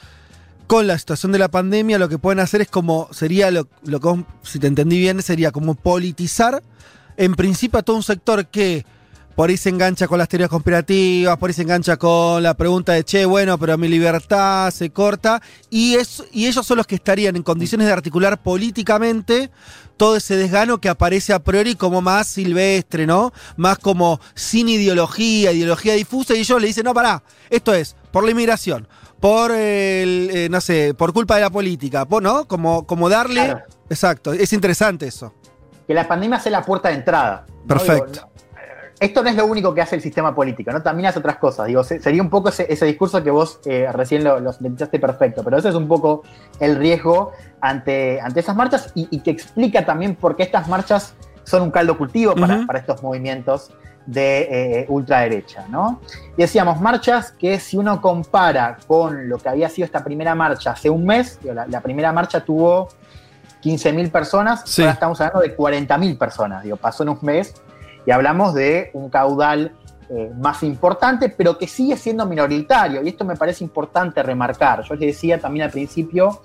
con 0.67 0.87
la 0.87 0.99
situación 0.99 1.33
de 1.33 1.39
la 1.39 1.51
pandemia 1.51 1.99
lo 1.99 2.09
que 2.09 2.19
pueden 2.19 2.41
hacer 2.41 2.63
es 2.63 2.69
como, 2.69 3.09
sería 3.13 3.51
lo, 3.51 3.69
lo 3.85 4.01
que, 4.01 4.25
si 4.43 4.59
te 4.59 4.69
entendí 4.69 4.99
bien, 4.99 5.21
sería 5.23 5.51
como 5.51 5.75
politizar 5.75 6.63
en 7.17 7.35
principio 7.35 7.81
a 7.81 7.83
todo 7.83 7.97
un 7.97 8.03
sector 8.03 8.47
que 8.47 8.87
por 9.35 9.51
ahí 9.51 9.57
se 9.57 9.69
engancha 9.71 10.07
con 10.07 10.19
las 10.19 10.29
teorías 10.29 10.51
conspirativas, 10.51 11.37
por 11.39 11.51
ahí 11.51 11.55
se 11.55 11.63
engancha 11.63 11.97
con 11.97 12.43
la 12.43 12.55
pregunta 12.55 12.93
de, 12.93 13.05
che, 13.05 13.25
bueno, 13.25 13.59
pero 13.59 13.77
mi 13.79 13.89
libertad 13.89 14.71
se 14.71 14.91
corta, 14.91 15.41
y, 15.71 15.95
es, 15.95 16.23
y 16.33 16.47
ellos 16.47 16.67
son 16.67 16.77
los 16.79 16.87
que 16.87 16.95
estarían 16.97 17.37
en 17.37 17.43
condiciones 17.43 17.87
de 17.87 17.93
articular 17.93 18.43
políticamente 18.43 19.51
todo 19.97 20.17
ese 20.17 20.37
desgano 20.37 20.79
que 20.79 20.89
aparece 20.89 21.33
a 21.33 21.39
priori 21.39 21.75
como 21.77 22.01
más 22.01 22.27
silvestre, 22.27 23.07
¿no? 23.07 23.33
Más 23.57 23.79
como 23.79 24.21
sin 24.35 24.69
ideología, 24.69 25.53
ideología 25.53 25.95
difusa, 25.95 26.35
y 26.35 26.41
ellos 26.41 26.61
le 26.61 26.67
dicen, 26.69 26.85
no, 26.85 26.95
pará, 26.95 27.23
esto 27.51 27.73
es 27.75 27.95
por 28.11 28.25
la 28.25 28.31
inmigración, 28.33 28.89
por 29.21 29.53
el, 29.53 30.31
eh, 30.33 30.49
no 30.51 30.61
sé, 30.61 30.95
por 30.95 31.13
culpa 31.13 31.37
de 31.37 31.43
la 31.43 31.51
política, 31.51 32.05
por- 32.05 32.23
¿no? 32.23 32.47
Como, 32.49 32.87
como 32.87 33.09
darle... 33.09 33.45
Claro. 33.45 33.61
Exacto, 33.91 34.33
es 34.33 34.53
interesante 34.55 35.07
eso. 35.07 35.35
que 35.87 35.93
la 35.93 36.09
pandemia 36.09 36.41
sea 36.41 36.51
la 36.53 36.65
puerta 36.65 36.89
de 36.89 36.95
entrada. 36.95 37.45
¿no? 37.49 37.67
Perfecto. 37.67 38.13
Digo, 38.13 38.27
no, 38.27 38.52
esto 39.03 39.23
no 39.23 39.29
es 39.31 39.37
lo 39.37 39.47
único 39.47 39.75
que 39.75 39.83
hace 39.83 39.97
el 39.97 40.03
sistema 40.03 40.35
político, 40.35 40.71
¿no? 40.71 40.81
También 40.83 41.09
hace 41.09 41.19
otras 41.19 41.37
cosas. 41.37 41.67
Digo, 41.67 41.83
se- 41.85 42.01
sería 42.01 42.23
un 42.23 42.31
poco 42.31 42.49
ese, 42.51 42.73
ese 42.73 42.87
discurso 42.87 43.23
que 43.23 43.31
vos 43.31 43.61
eh, 43.67 43.89
recién 43.93 44.23
lo, 44.25 44.39
lo 44.41 44.53
perfecto, 44.99 45.43
pero 45.43 45.57
ese 45.59 45.69
es 45.71 45.75
un 45.75 45.89
poco 45.89 46.23
el 46.61 46.77
riesgo 46.77 47.33
ante, 47.61 48.21
ante 48.21 48.41
esas 48.41 48.55
marchas 48.57 48.93
y, 48.95 49.09
y 49.11 49.21
que 49.21 49.31
explica 49.31 49.85
también 49.85 50.15
por 50.15 50.37
qué 50.37 50.45
estas 50.45 50.69
marchas 50.69 51.15
son 51.45 51.63
un 51.63 51.71
caldo 51.71 51.99
cultivo 51.99 52.35
para, 52.35 52.65
estos 52.79 53.03
movimientos 53.03 53.73
de 54.07 54.49
eh, 54.81 54.87
ultraderecha, 54.89 55.65
¿no? 55.69 56.01
Y 56.37 56.43
decíamos, 56.43 56.81
marchas 56.81 57.33
que 57.33 57.59
si 57.61 57.77
uno 57.77 58.01
compara 58.01 58.79
con 58.87 59.29
lo 59.29 59.39
que 59.39 59.49
había 59.49 59.69
sido 59.69 59.87
esta 59.87 60.03
primera 60.05 60.35
marcha 60.35 60.73
hace 60.73 60.91
un 60.91 61.05
mes, 61.05 61.39
la, 61.43 61.67
la 61.67 61.81
primera 61.81 62.13
marcha 62.13 62.45
tuvo 62.45 62.89
15.000 63.63 64.11
personas, 64.11 64.63
Sí. 64.65 64.83
ahora 64.83 64.95
estamos 64.95 65.21
hablando 65.21 65.41
de 65.41 65.57
40.000 65.57 66.19
personas, 66.19 66.65
digo, 66.65 66.77
pasó 66.77 67.03
en 67.05 67.11
un 67.11 67.19
mes 67.23 67.55
y 68.07 68.11
hablamos 68.11 68.55
de 68.55 68.91
un 68.95 69.09
caudal 69.09 69.73
eh, 70.09 70.31
más 70.39 70.63
importante, 70.63 71.29
pero 71.29 71.57
que 71.57 71.67
sigue 71.67 71.97
siendo 71.97 72.27
minoritario, 72.27 73.03
y 73.03 73.09
esto 73.09 73.25
me 73.25 73.37
parece 73.37 73.65
importante 73.65 74.23
remarcar. 74.23 74.83
Yo 74.83 74.95
les 74.95 75.15
decía 75.15 75.41
también 75.41 75.67
al 75.67 75.71
principio 75.71 76.43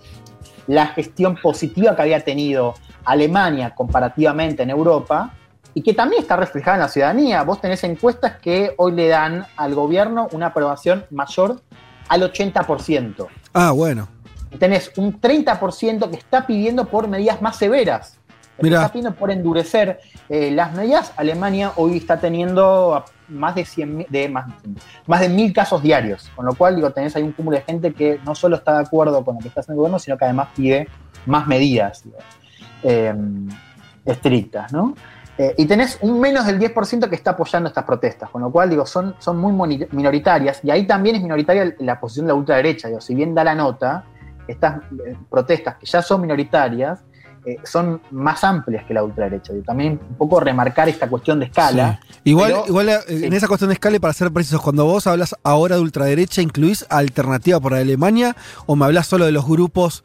la 0.68 0.88
gestión 0.88 1.38
positiva 1.42 1.96
que 1.96 2.02
había 2.02 2.24
tenido 2.24 2.76
Alemania 3.06 3.74
comparativamente 3.76 4.64
en 4.64 4.70
Europa, 4.70 5.34
y 5.78 5.84
que 5.84 5.94
también 5.94 6.24
está 6.24 6.36
reflejada 6.36 6.78
en 6.78 6.82
la 6.82 6.88
ciudadanía. 6.88 7.44
Vos 7.44 7.62
tenés 7.62 7.84
encuestas 7.84 8.38
que 8.38 8.74
hoy 8.78 8.94
le 8.94 9.10
dan 9.10 9.46
al 9.58 9.76
gobierno 9.76 10.28
una 10.32 10.48
aprobación 10.48 11.06
mayor 11.12 11.62
al 12.10 12.24
80%. 12.24 13.28
Ah, 13.54 13.70
bueno. 13.74 14.08
Tenés 14.58 14.92
un 14.98 15.22
30% 15.22 16.10
que 16.10 16.16
está 16.16 16.48
pidiendo 16.48 16.86
por 16.86 17.08
medidas 17.08 17.44
más 17.44 17.58
severas. 17.58 18.18
Mirá. 18.60 18.78
Está 18.78 18.92
pidiendo 18.94 19.16
por 19.18 19.32
endurecer 19.32 20.00
eh, 20.30 20.52
las 20.52 20.74
medidas. 20.74 21.14
Alemania 21.18 21.72
hoy 21.76 21.98
está 21.98 22.20
teniendo 22.20 23.04
más 23.30 23.56
de 23.56 23.66
100, 23.66 23.98
mi- 23.98 24.06
de, 24.10 24.30
más, 24.30 24.46
más 25.06 25.22
de 25.22 25.30
mil 25.30 25.54
casos 25.54 25.82
diarios. 25.84 26.30
Con 26.36 26.46
lo 26.46 26.54
cual, 26.56 26.76
digo, 26.76 26.92
tenés 26.92 27.16
ahí 27.16 27.24
un 27.24 27.34
cúmulo 27.34 27.58
de 27.58 27.64
gente 27.64 27.94
que 27.94 28.20
no 28.26 28.34
solo 28.36 28.56
está 28.56 28.74
de 28.80 28.86
acuerdo 28.86 29.24
con 29.24 29.36
lo 29.36 29.42
que 29.42 29.48
está 29.50 29.62
haciendo 29.62 29.74
el 29.82 29.84
gobierno, 29.84 30.00
sino 30.00 30.18
que 30.18 30.26
además 30.26 30.48
pide 30.56 30.88
más 31.26 31.46
medidas 31.48 32.04
digo, 32.04 32.18
eh, 32.84 33.14
estrictas, 34.06 34.72
¿no? 34.72 34.94
Eh, 35.38 35.54
y 35.58 35.66
tenés 35.66 36.00
un 36.02 36.20
menos 36.20 36.48
del 36.48 36.58
10% 36.58 37.10
que 37.10 37.16
está 37.16 37.32
apoyando 37.32 37.68
estas 37.70 37.84
protestas, 37.84 38.30
con 38.30 38.42
lo 38.42 38.50
cual, 38.52 38.70
digo, 38.72 38.86
son, 38.88 39.14
son 39.20 39.38
muy 39.38 39.88
minoritarias, 39.92 40.62
y 40.64 40.72
ahí 40.72 40.88
también 40.88 41.16
es 41.18 41.22
minoritaria 41.22 41.76
la 41.80 42.00
posición 42.00 42.26
de 42.26 42.32
la 42.34 42.36
ultraderecha, 42.36 42.88
digo, 42.88 43.02
si 43.02 43.14
bien 43.14 43.36
da 43.36 43.44
la 43.44 43.54
nota, 43.54 44.04
estas 44.48 44.78
eh, 45.06 45.16
protestas 45.30 45.76
que 45.76 45.86
ya 45.86 46.02
son 46.02 46.22
minoritarias, 46.22 47.04
eh, 47.48 47.58
son 47.64 48.02
más 48.12 48.44
amplias 48.44 48.84
que 48.86 48.94
la 48.94 49.04
ultraderecha. 49.04 49.54
Digo, 49.54 49.64
también 49.66 50.00
un 50.10 50.16
poco 50.18 50.40
remarcar 50.42 50.90
esta 50.90 51.08
cuestión 51.08 51.40
de 51.40 51.46
escala. 51.46 52.00
Sí. 52.12 52.20
Igual, 52.26 52.52
Pero- 52.52 52.66
igual 52.68 52.90
eh, 52.90 53.00
sí. 53.08 53.26
en 53.26 53.32
esa 53.34 53.48
cuestión 53.48 53.70
de 53.70 53.76
escala, 53.76 53.96
y 53.96 54.00
para 54.00 54.14
ser 54.14 54.32
precisos, 54.32 54.62
cuando 54.62 54.84
vos 54.86 55.08
hablas 55.08 55.34
ahora 55.44 55.78
de 55.78 55.82
ultraderecha, 55.82 56.42
¿incluís 56.42 56.86
alternativa 56.90 57.60
por 57.60 57.74
Alemania 57.74 58.36
o 58.66 58.76
me 58.76 58.84
hablas 58.86 59.08
solo 59.08 59.26
de 59.26 59.32
los 59.32 59.48
grupos 59.48 60.04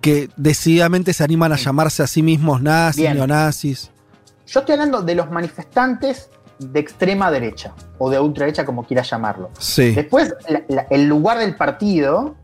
que 0.00 0.28
decididamente 0.36 1.12
se 1.12 1.22
animan 1.24 1.52
a 1.52 1.56
llamarse 1.56 2.02
a 2.02 2.06
sí 2.06 2.22
mismos 2.22 2.60
nazis, 2.62 3.02
Bien. 3.02 3.14
neonazis? 3.14 3.90
Yo 4.46 4.60
estoy 4.60 4.72
hablando 4.74 5.02
de 5.02 5.14
los 5.14 5.30
manifestantes 5.30 6.30
de 6.58 6.80
extrema 6.80 7.30
derecha, 7.30 7.74
o 7.98 8.08
de 8.10 8.18
ultraderecha, 8.18 8.64
como 8.64 8.84
quieras 8.84 9.08
llamarlo. 9.10 9.50
Sí. 9.58 9.94
Después, 9.94 10.34
la- 10.48 10.62
la- 10.68 10.86
el 10.90 11.06
lugar 11.06 11.38
del 11.38 11.54
partido 11.54 12.34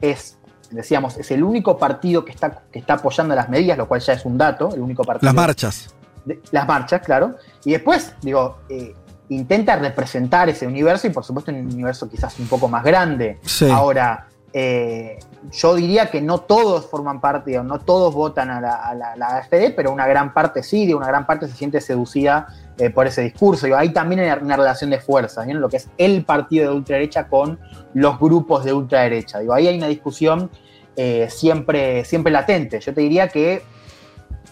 es, 0.00 0.36
decíamos, 0.74 1.16
es 1.16 1.30
el 1.30 1.42
único 1.42 1.78
partido 1.78 2.24
que 2.24 2.32
está, 2.32 2.62
que 2.72 2.78
está 2.78 2.94
apoyando 2.94 3.34
las 3.34 3.48
medidas, 3.48 3.78
lo 3.78 3.86
cual 3.88 4.00
ya 4.00 4.12
es 4.12 4.24
un 4.24 4.36
dato, 4.36 4.74
el 4.74 4.80
único 4.80 5.04
partido. 5.04 5.26
Las 5.26 5.34
marchas. 5.34 5.94
de- 6.24 6.40
las 6.52 6.66
marchas, 6.66 7.02
claro. 7.02 7.36
Y 7.64 7.72
después, 7.72 8.14
digo, 8.22 8.58
eh, 8.68 8.94
intenta 9.28 9.76
representar 9.76 10.48
ese 10.48 10.66
universo 10.66 11.06
y 11.06 11.10
por 11.10 11.24
supuesto 11.24 11.50
un 11.50 11.58
universo 11.58 12.08
quizás 12.08 12.38
un 12.38 12.46
poco 12.46 12.68
más 12.68 12.82
grande. 12.84 13.38
Sí. 13.42 13.68
Ahora, 13.70 14.26
eh, 14.56 15.18
yo 15.50 15.74
diría 15.74 16.12
que 16.12 16.22
no 16.22 16.38
todos 16.42 16.86
forman 16.86 17.20
parte, 17.20 17.50
digo, 17.50 17.64
no 17.64 17.80
todos 17.80 18.14
votan 18.14 18.50
a 18.50 18.60
la, 18.60 19.14
a 19.20 19.38
AfD, 19.38 19.74
pero 19.74 19.90
una 19.90 20.06
gran 20.06 20.32
parte 20.32 20.62
sí, 20.62 20.94
una 20.94 21.08
gran 21.08 21.26
parte 21.26 21.48
se 21.48 21.56
siente 21.56 21.80
seducida 21.80 22.46
eh, 22.78 22.88
por 22.88 23.08
ese 23.08 23.22
discurso. 23.22 23.66
Digo, 23.66 23.76
hay 23.76 23.88
también 23.88 24.20
una, 24.42 24.56
relación 24.56 24.90
de 24.90 25.00
fuerza, 25.00 25.44
lo 25.44 25.68
que 25.68 25.78
es 25.78 25.88
el 25.98 26.24
partido 26.24 26.70
de 26.70 26.76
ultraderecha 26.76 27.26
con 27.26 27.58
los 27.94 28.20
grupos 28.20 28.64
de 28.64 28.72
ultraderecha. 28.72 29.40
Digo, 29.40 29.54
ahí 29.54 29.66
hay 29.66 29.76
una 29.76 29.88
discusión 29.88 30.48
eh, 30.94 31.26
siempre, 31.30 32.04
siempre 32.04 32.32
latente. 32.32 32.78
Yo 32.78 32.94
te 32.94 33.00
diría 33.00 33.26
que 33.26 33.60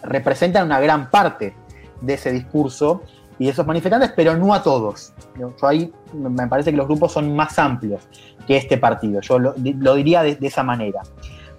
representan 0.03 0.65
una 0.65 0.81
gran 0.81 1.09
parte 1.11 1.55
de 2.01 2.15
ese 2.15 2.33
discurso 2.33 3.03
y 3.43 3.49
esos 3.49 3.65
manifestantes, 3.67 4.11
pero 4.15 4.37
no 4.37 4.53
a 4.53 4.63
todos. 4.63 5.11
Yo 5.37 5.53
ahí 5.67 5.91
me 6.13 6.47
parece 6.47 6.71
que 6.71 6.77
los 6.77 6.87
grupos 6.87 7.11
son 7.11 7.35
más 7.35 7.59
amplios 7.59 8.03
que 8.47 8.55
este 8.57 8.77
partido. 8.77 9.19
Yo 9.21 9.37
lo, 9.39 9.53
di- 9.53 9.73
lo 9.73 9.95
diría 9.95 10.23
de, 10.23 10.35
de 10.35 10.47
esa 10.47 10.63
manera. 10.63 11.01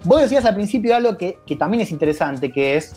Vos 0.03 0.21
decías 0.21 0.45
al 0.45 0.55
principio 0.55 0.95
algo 0.95 1.17
que, 1.17 1.39
que 1.45 1.55
también 1.55 1.81
es 1.81 1.91
interesante, 1.91 2.51
que 2.51 2.77
es, 2.77 2.95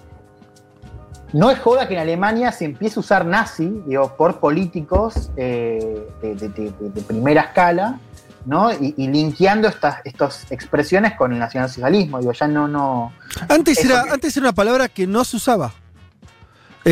no 1.32 1.50
es 1.50 1.58
joda 1.58 1.86
que 1.86 1.94
en 1.94 2.00
Alemania 2.00 2.50
se 2.52 2.64
empiece 2.64 2.98
a 2.98 3.00
usar 3.00 3.26
nazi, 3.26 3.82
digo, 3.86 4.14
por 4.16 4.40
políticos 4.40 5.30
eh, 5.36 6.06
de, 6.22 7.02
primera 7.06 7.42
escala, 7.42 7.98
¿no? 8.46 8.72
Y, 8.72 8.94
y 8.96 9.08
linkeando 9.08 9.68
estas, 9.68 9.96
estas 10.04 10.50
expresiones 10.50 11.14
con 11.18 11.32
el 11.34 11.38
nacionalsocialismo. 11.38 12.20
Digo, 12.20 12.32
ya 12.32 12.48
no, 12.48 12.66
no, 12.66 13.12
Antes 13.48 13.84
era, 13.84 14.04
que- 14.04 14.10
antes 14.10 14.34
era 14.36 14.44
una 14.44 14.54
palabra 14.54 14.88
que 14.88 15.06
no 15.06 15.24
se 15.24 15.36
usaba. 15.36 15.72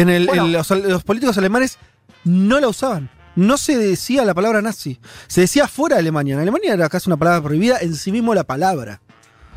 En 0.01 0.09
el, 0.09 0.27
Bueno. 0.27 0.45
en 0.47 0.53
los, 0.53 0.71
los 0.71 1.05
políticos 1.05 1.37
alemanes 1.39 1.79
no 2.25 2.61
la 2.61 2.69
usaban. 2.69 3.09
No 3.35 3.57
se 3.59 3.77
decía 3.77 4.25
la 4.25 4.35
palabra 4.35 4.63
nazi. 4.63 4.99
Se 5.27 5.43
decía 5.43 5.69
fuera 5.69 5.97
de 5.97 6.01
Alemania. 6.01 6.35
En 6.35 6.41
Alemania 6.41 6.73
era 6.75 6.89
casi 6.89 7.09
una 7.09 7.17
palabra 7.17 7.43
prohibida 7.43 7.79
en 7.81 7.95
sí 7.95 8.11
mismo 8.13 8.35
la 8.35 8.45
palabra. 8.45 9.01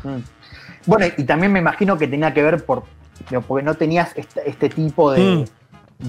Mm. 0.02 0.16
Bueno, 0.86 1.06
y 1.16 1.24
también 1.24 1.52
me 1.52 1.58
imagino 1.60 1.96
que 1.98 2.06
tenía 2.06 2.32
que 2.34 2.42
ver 2.42 2.64
por, 2.64 2.84
porque 3.46 3.64
no 3.64 3.74
tenías 3.74 4.10
este, 4.16 4.48
este 4.48 4.68
tipo 4.68 5.12
de, 5.12 5.20
Mm. 5.20 5.44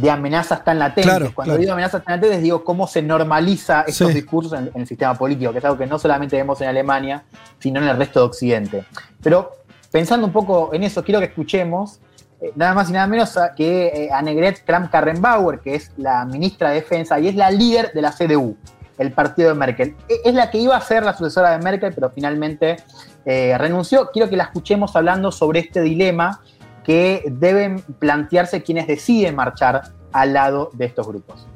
de 0.01 0.09
amenazas 0.11 0.63
tan 0.63 0.79
latentes. 0.79 1.05
Claro, 1.05 1.31
Cuando 1.33 1.51
claro. 1.51 1.61
digo 1.61 1.73
amenazas 1.73 2.03
tan 2.03 2.15
latentes, 2.15 2.41
digo 2.41 2.63
cómo 2.63 2.87
se 2.87 3.01
normaliza 3.01 3.81
estos 3.81 4.09
Sí. 4.09 4.13
discursos 4.15 4.53
en, 4.53 4.71
en 4.73 4.81
el 4.81 4.87
sistema 4.87 5.13
político, 5.15 5.51
que 5.51 5.59
es 5.59 5.65
algo 5.65 5.77
que 5.77 5.87
no 5.87 5.99
solamente 5.99 6.35
vemos 6.37 6.59
en 6.61 6.67
Alemania, 6.69 7.23
sino 7.59 7.81
en 7.81 7.87
el 7.89 7.97
resto 7.97 8.19
de 8.21 8.25
Occidente. 8.27 8.85
Pero 9.21 9.51
pensando 9.91 10.25
un 10.27 10.31
poco 10.33 10.71
en 10.73 10.83
eso, 10.83 11.03
quiero 11.03 11.19
que 11.19 11.27
escuchemos 11.27 11.99
eh, 12.41 12.51
nada 12.55 12.73
más 12.73 12.89
y 12.89 12.93
nada 12.93 13.07
menos 13.07 13.37
que 13.55 13.87
eh, 13.87 14.09
Annegret 14.11 14.63
Kramp-Karrenbauer, 14.65 15.59
que 15.59 15.75
es 15.75 15.91
la 15.97 16.25
ministra 16.25 16.69
de 16.69 16.75
Defensa 16.75 17.19
y 17.19 17.27
es 17.27 17.35
la 17.35 17.49
líder 17.51 17.93
de 17.93 18.01
la 18.01 18.11
CDU, 18.11 18.57
el 18.97 19.11
partido 19.13 19.49
de 19.49 19.55
Merkel. 19.55 19.95
E- 20.09 20.21
Es 20.25 20.33
la 20.33 20.49
que 20.51 20.57
iba 20.57 20.75
a 20.75 20.81
ser 20.81 21.03
la 21.03 21.15
sucesora 21.15 21.51
de 21.51 21.59
Merkel, 21.63 21.93
pero 21.93 22.09
finalmente 22.09 22.77
eh, 23.25 23.55
renunció. 23.57 24.09
Quiero 24.11 24.29
que 24.29 24.35
la 24.37 24.45
escuchemos 24.45 24.95
hablando 24.95 25.31
sobre 25.31 25.59
este 25.59 25.81
dilema 25.81 26.41
que 26.83 27.23
deben 27.29 27.81
plantearse 27.99 28.63
quienes 28.63 28.87
deciden 28.87 29.35
marchar 29.35 29.83
al 30.11 30.33
lado 30.33 30.71
de 30.73 30.85
estos 30.85 31.07
grupos. 31.07 31.47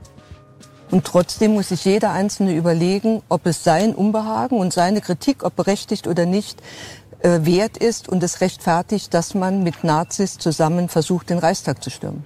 Und 0.91 1.03
trotzdem 1.03 1.53
muss 1.55 1.69
sich 1.69 1.83
jeder 1.83 2.13
Einzelne 2.13 2.53
überlegen, 2.53 3.23
ob 3.27 3.47
es 3.47 3.63
sein 3.63 3.95
Unbehagen 3.95 4.59
und 4.59 4.71
seine 4.71 5.01
Kritik, 5.01 5.43
ob 5.43 5.55
berechtigt 5.55 6.05
oder 6.07 6.27
nicht, 6.27 6.61
wert 7.25 7.77
ist 7.77 8.09
und 8.09 8.23
es 8.23 8.41
rechtfertigt, 8.41 9.13
dass 9.13 9.33
man 9.33 9.63
mit 9.63 9.83
Nazis 9.83 10.37
zusammen 10.37 10.89
versucht, 10.89 11.29
den 11.29 11.39
Reichstag 11.39 11.83
zu 11.83 11.89
stürmen. 11.89 12.23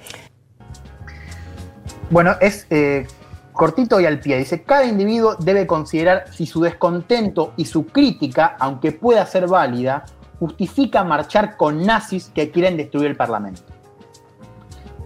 Bueno, 2.09 2.35
es 2.39 2.65
eh, 2.69 3.05
cortito 3.53 3.99
y 3.99 4.05
al 4.05 4.19
pie. 4.19 4.37
Dice, 4.37 4.63
cada 4.63 4.85
individuo 4.85 5.35
debe 5.35 5.67
considerar 5.67 6.25
si 6.31 6.45
su 6.45 6.61
descontento 6.61 7.53
y 7.55 7.65
su 7.65 7.85
crítica, 7.85 8.55
aunque 8.59 8.91
pueda 8.91 9.25
ser 9.25 9.47
válida, 9.47 10.05
justifica 10.39 11.03
marchar 11.03 11.57
con 11.57 11.85
nazis 11.85 12.31
que 12.33 12.49
quieren 12.49 12.77
destruir 12.77 13.07
el 13.07 13.15
Parlamento. 13.15 13.61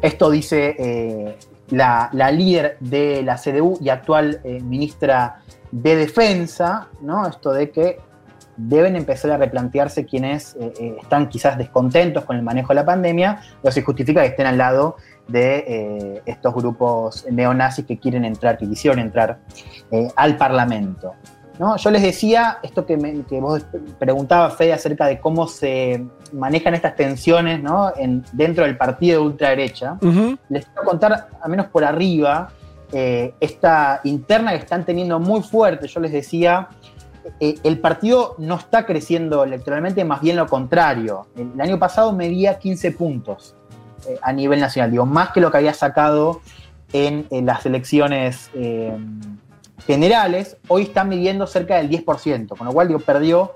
Esto 0.01 0.29
dice 0.29 0.75
eh, 0.77 1.37
la, 1.69 2.09
la 2.13 2.31
líder 2.31 2.77
de 2.79 3.23
la 3.23 3.35
CDU 3.35 3.77
y 3.81 3.89
actual 3.89 4.41
eh, 4.43 4.61
ministra 4.61 5.41
de 5.71 5.95
Defensa, 5.95 6.87
¿no? 7.01 7.27
Esto 7.27 7.51
de 7.51 7.71
que 7.71 7.99
deben 8.57 8.95
empezar 8.95 9.31
a 9.31 9.37
replantearse 9.37 10.05
quienes 10.05 10.55
eh, 10.55 10.73
eh, 10.79 10.97
están 11.01 11.29
quizás 11.29 11.57
descontentos 11.57 12.23
con 12.25 12.35
el 12.35 12.43
manejo 12.43 12.69
de 12.69 12.75
la 12.75 12.85
pandemia, 12.85 13.41
o 13.61 13.71
si 13.71 13.81
justifica 13.81 14.21
que 14.21 14.27
estén 14.27 14.45
al 14.47 14.57
lado 14.57 14.95
de 15.27 15.63
eh, 15.67 16.21
estos 16.25 16.53
grupos 16.53 17.25
neonazis 17.31 17.85
que 17.85 17.97
quieren 17.97 18.25
entrar, 18.25 18.57
que 18.57 18.67
quisieron 18.67 18.99
entrar 18.99 19.39
eh, 19.91 20.07
al 20.15 20.37
Parlamento. 20.37 21.13
¿no? 21.59 21.77
Yo 21.77 21.91
les 21.91 22.01
decía, 22.01 22.57
esto 22.63 22.85
que, 22.85 22.97
me- 22.97 23.21
que 23.23 23.39
vos 23.39 23.63
preguntabas, 23.99 24.55
Fede, 24.55 24.73
acerca 24.73 25.05
de 25.05 25.19
cómo 25.19 25.47
se 25.47 26.03
manejan 26.31 26.73
estas 26.73 26.95
tensiones 26.95 27.61
¿no? 27.61 27.93
en, 27.95 28.23
dentro 28.31 28.63
del 28.65 28.75
partido 28.75 29.21
de 29.21 29.27
ultraderecha, 29.27 29.97
les 30.49 30.65
quiero 30.65 30.83
contar, 30.83 31.27
al 31.41 31.49
menos 31.49 31.67
por 31.67 31.83
arriba, 31.83 32.49
esta 33.39 34.01
interna 34.03 34.51
que 34.51 34.57
están 34.57 34.85
teniendo 34.85 35.19
muy 35.19 35.41
fuerte. 35.41 35.87
Yo 35.87 35.99
les 35.99 36.11
decía, 36.11 36.67
eh, 37.39 37.55
el 37.63 37.79
partido 37.79 38.35
no 38.37 38.55
está 38.55 38.85
creciendo 38.85 39.43
electoralmente, 39.43 40.03
más 40.03 40.21
bien 40.21 40.35
lo 40.35 40.47
contrario. 40.47 41.27
El 41.35 41.59
año 41.59 41.79
pasado 41.79 42.11
medía 42.13 42.59
15 42.59 42.91
puntos 42.91 43.55
eh, 44.07 44.19
a 44.21 44.33
nivel 44.33 44.59
nacional, 44.59 44.91
digo, 44.91 45.05
más 45.05 45.29
que 45.31 45.39
lo 45.39 45.51
que 45.51 45.57
había 45.57 45.73
sacado 45.73 46.41
en, 46.91 47.25
las 47.45 47.65
elecciones 47.65 48.51
eh, 48.53 48.95
generales, 49.85 50.57
hoy 50.67 50.83
está 50.83 51.03
midiendo 51.03 51.47
cerca 51.47 51.77
del 51.77 51.89
10%, 51.89 52.49
con 52.49 52.67
lo 52.67 52.73
cual 52.73 52.87
digo, 52.87 52.99
perdió 52.99 53.53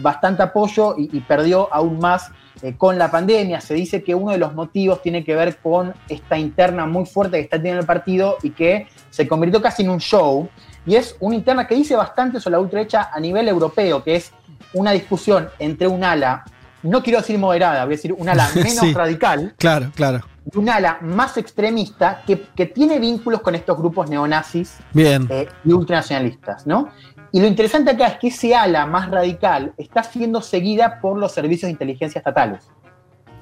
bastante 0.00 0.40
apoyo 0.40 0.94
y, 0.96 1.18
perdió 1.20 1.68
aún 1.72 1.98
más 1.98 2.30
con 2.78 2.96
la 2.96 3.10
pandemia. 3.10 3.60
Se 3.60 3.74
dice 3.74 4.04
que 4.04 4.14
uno 4.14 4.30
de 4.30 4.38
los 4.38 4.54
motivos 4.54 5.02
tiene 5.02 5.24
que 5.24 5.34
ver 5.34 5.56
con 5.56 5.92
esta 6.08 6.38
interna 6.38 6.86
muy 6.86 7.06
fuerte 7.06 7.38
que 7.38 7.42
está 7.42 7.56
teniendo 7.56 7.80
el 7.80 7.86
partido 7.86 8.36
y 8.44 8.50
que 8.50 8.86
se 9.10 9.26
convirtió 9.26 9.60
casi 9.60 9.82
en 9.82 9.90
un 9.90 9.98
show. 9.98 10.48
Y 10.86 10.96
es 10.96 11.16
una 11.20 11.34
interna 11.36 11.66
que 11.66 11.74
dice 11.74 11.96
bastante 11.96 12.40
sobre 12.40 12.52
la 12.52 12.60
ultraderecha 12.60 13.10
a 13.12 13.18
nivel 13.20 13.48
europeo, 13.48 14.02
que 14.04 14.16
es 14.16 14.32
una 14.74 14.90
discusión 14.92 15.48
entre 15.58 15.86
un 15.86 16.04
ala, 16.04 16.44
no 16.82 17.02
quiero 17.02 17.20
decir 17.20 17.38
moderada, 17.38 17.84
voy 17.84 17.94
a 17.94 17.96
decir 17.96 18.12
un 18.12 18.28
ala 18.28 18.48
menos 18.54 18.80
Sí. 18.80 18.92
radical, 18.92 19.54
Claro, 19.56 19.90
claro. 19.94 20.20
y 20.52 20.58
un 20.58 20.68
ala 20.68 20.98
más 21.00 21.36
extremista 21.38 22.22
que, 22.26 22.42
que 22.54 22.66
tiene 22.66 22.98
vínculos 22.98 23.40
con 23.40 23.54
estos 23.54 23.78
grupos 23.78 24.10
neonazis 24.10 24.78
Bien. 24.92 25.26
eh, 25.30 25.48
y 25.64 25.72
ultranacionalistas, 25.72 26.66
¿no? 26.66 26.88
Y 27.32 27.40
lo 27.40 27.46
interesante 27.46 27.90
acá 27.92 28.06
es 28.08 28.18
que 28.18 28.28
ese 28.28 28.54
ala 28.54 28.86
más 28.86 29.10
radical 29.10 29.72
está 29.78 30.02
siendo 30.02 30.40
seguida 30.42 31.00
por 31.00 31.18
los 31.18 31.32
servicios 31.32 31.68
de 31.68 31.72
inteligencia 31.72 32.18
estatales. 32.20 32.68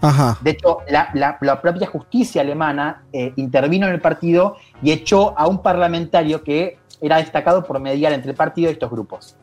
Ajá. 0.01 0.39
De 0.41 0.51
hecho, 0.53 0.79
la, 0.89 1.11
la- 1.15 1.39
la 1.41 1.61
propia 1.61 1.87
justicia 1.87 2.41
alemana 2.43 3.03
eh, 3.13 3.33
intervino 3.37 3.87
en 3.87 3.93
el 3.95 4.01
partido 4.01 4.57
y 4.83 4.91
echó 4.93 5.39
a 5.39 5.47
un 5.47 5.63
parlamentario 5.63 6.43
que 6.43 6.79
era 7.03 7.17
destacado 7.19 7.65
por 7.65 7.79
mediar 7.81 8.13
entre 8.13 8.31
el 8.31 8.37
partido 8.37 8.71
y 8.71 8.73
estos 8.75 8.91
grupos. 8.91 9.37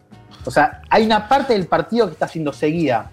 O 0.45 0.51
sea, 0.51 0.81
hay 0.89 1.05
una 1.05 1.27
parte 1.27 1.53
del 1.53 1.67
partido 1.67 2.07
que 2.07 2.13
está 2.13 2.27
siendo 2.27 2.53
seguida 2.53 3.11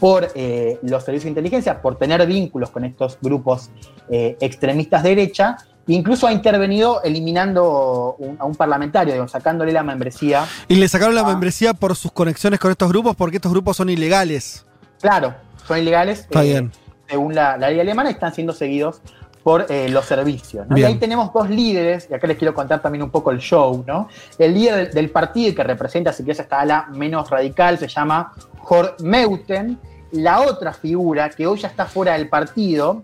por 0.00 0.28
eh, 0.34 0.78
los 0.82 1.04
servicios 1.04 1.24
de 1.24 1.30
inteligencia, 1.30 1.80
por 1.80 1.96
tener 1.96 2.26
vínculos 2.26 2.70
con 2.70 2.84
estos 2.84 3.18
grupos 3.20 3.70
eh, 4.10 4.36
extremistas 4.40 5.02
de 5.04 5.10
derecha, 5.10 5.56
e 5.86 5.92
incluso 5.92 6.26
ha 6.26 6.32
intervenido 6.32 7.02
eliminando 7.04 8.16
un- 8.18 8.36
a 8.40 8.44
un 8.44 8.54
parlamentario, 8.54 9.12
digamos, 9.12 9.30
sacándole 9.30 9.72
la 9.72 9.82
membresía. 9.82 10.44
Y 10.68 10.76
le 10.76 10.88
sacaron 10.88 11.14
la 11.14 11.20
Ah. 11.20 11.26
membresía 11.28 11.74
por 11.74 11.94
sus 11.94 12.10
conexiones 12.12 12.58
con 12.58 12.70
estos 12.70 12.88
grupos 12.88 13.14
porque 13.14 13.36
estos 13.36 13.52
grupos 13.52 13.76
son 13.76 13.90
ilegales. 13.90 14.64
Claro, 15.00 15.34
son 15.68 15.78
ilegales. 15.78 16.20
Está 16.20 16.42
eh, 16.44 16.48
bien. 16.48 16.72
según 17.08 17.34
la, 17.34 17.56
la 17.58 17.68
ley 17.70 17.78
alemana, 17.80 18.10
están 18.10 18.32
siendo 18.34 18.52
seguidos 18.52 19.02
por 19.42 19.66
eh, 19.68 19.88
los 19.88 20.04
servicios. 20.04 20.66
¿no? 20.68 20.78
Y 20.78 20.84
ahí 20.84 20.96
tenemos 20.96 21.32
dos 21.32 21.50
líderes, 21.50 22.08
y 22.10 22.14
acá 22.14 22.26
les 22.26 22.36
quiero 22.36 22.54
contar 22.54 22.80
también 22.80 23.02
un 23.02 23.10
poco 23.10 23.30
el 23.30 23.38
show, 23.38 23.84
¿no? 23.86 24.08
El 24.38 24.54
líder 24.54 24.76
del, 24.76 24.94
del 24.94 25.10
partido 25.10 25.54
que 25.54 25.64
representa, 25.64 26.12
si 26.12 26.22
quieres, 26.22 26.40
esta 26.40 26.60
ala 26.60 26.88
menos 26.92 27.28
radical, 27.30 27.78
se 27.78 27.88
llama 27.88 28.32
Jor 28.58 28.96
Meuthen. 29.00 29.78
La 30.12 30.42
otra 30.42 30.72
figura, 30.72 31.30
que 31.30 31.46
hoy 31.46 31.58
ya 31.58 31.68
está 31.68 31.86
fuera 31.86 32.12
del 32.12 32.28
partido, 32.28 33.02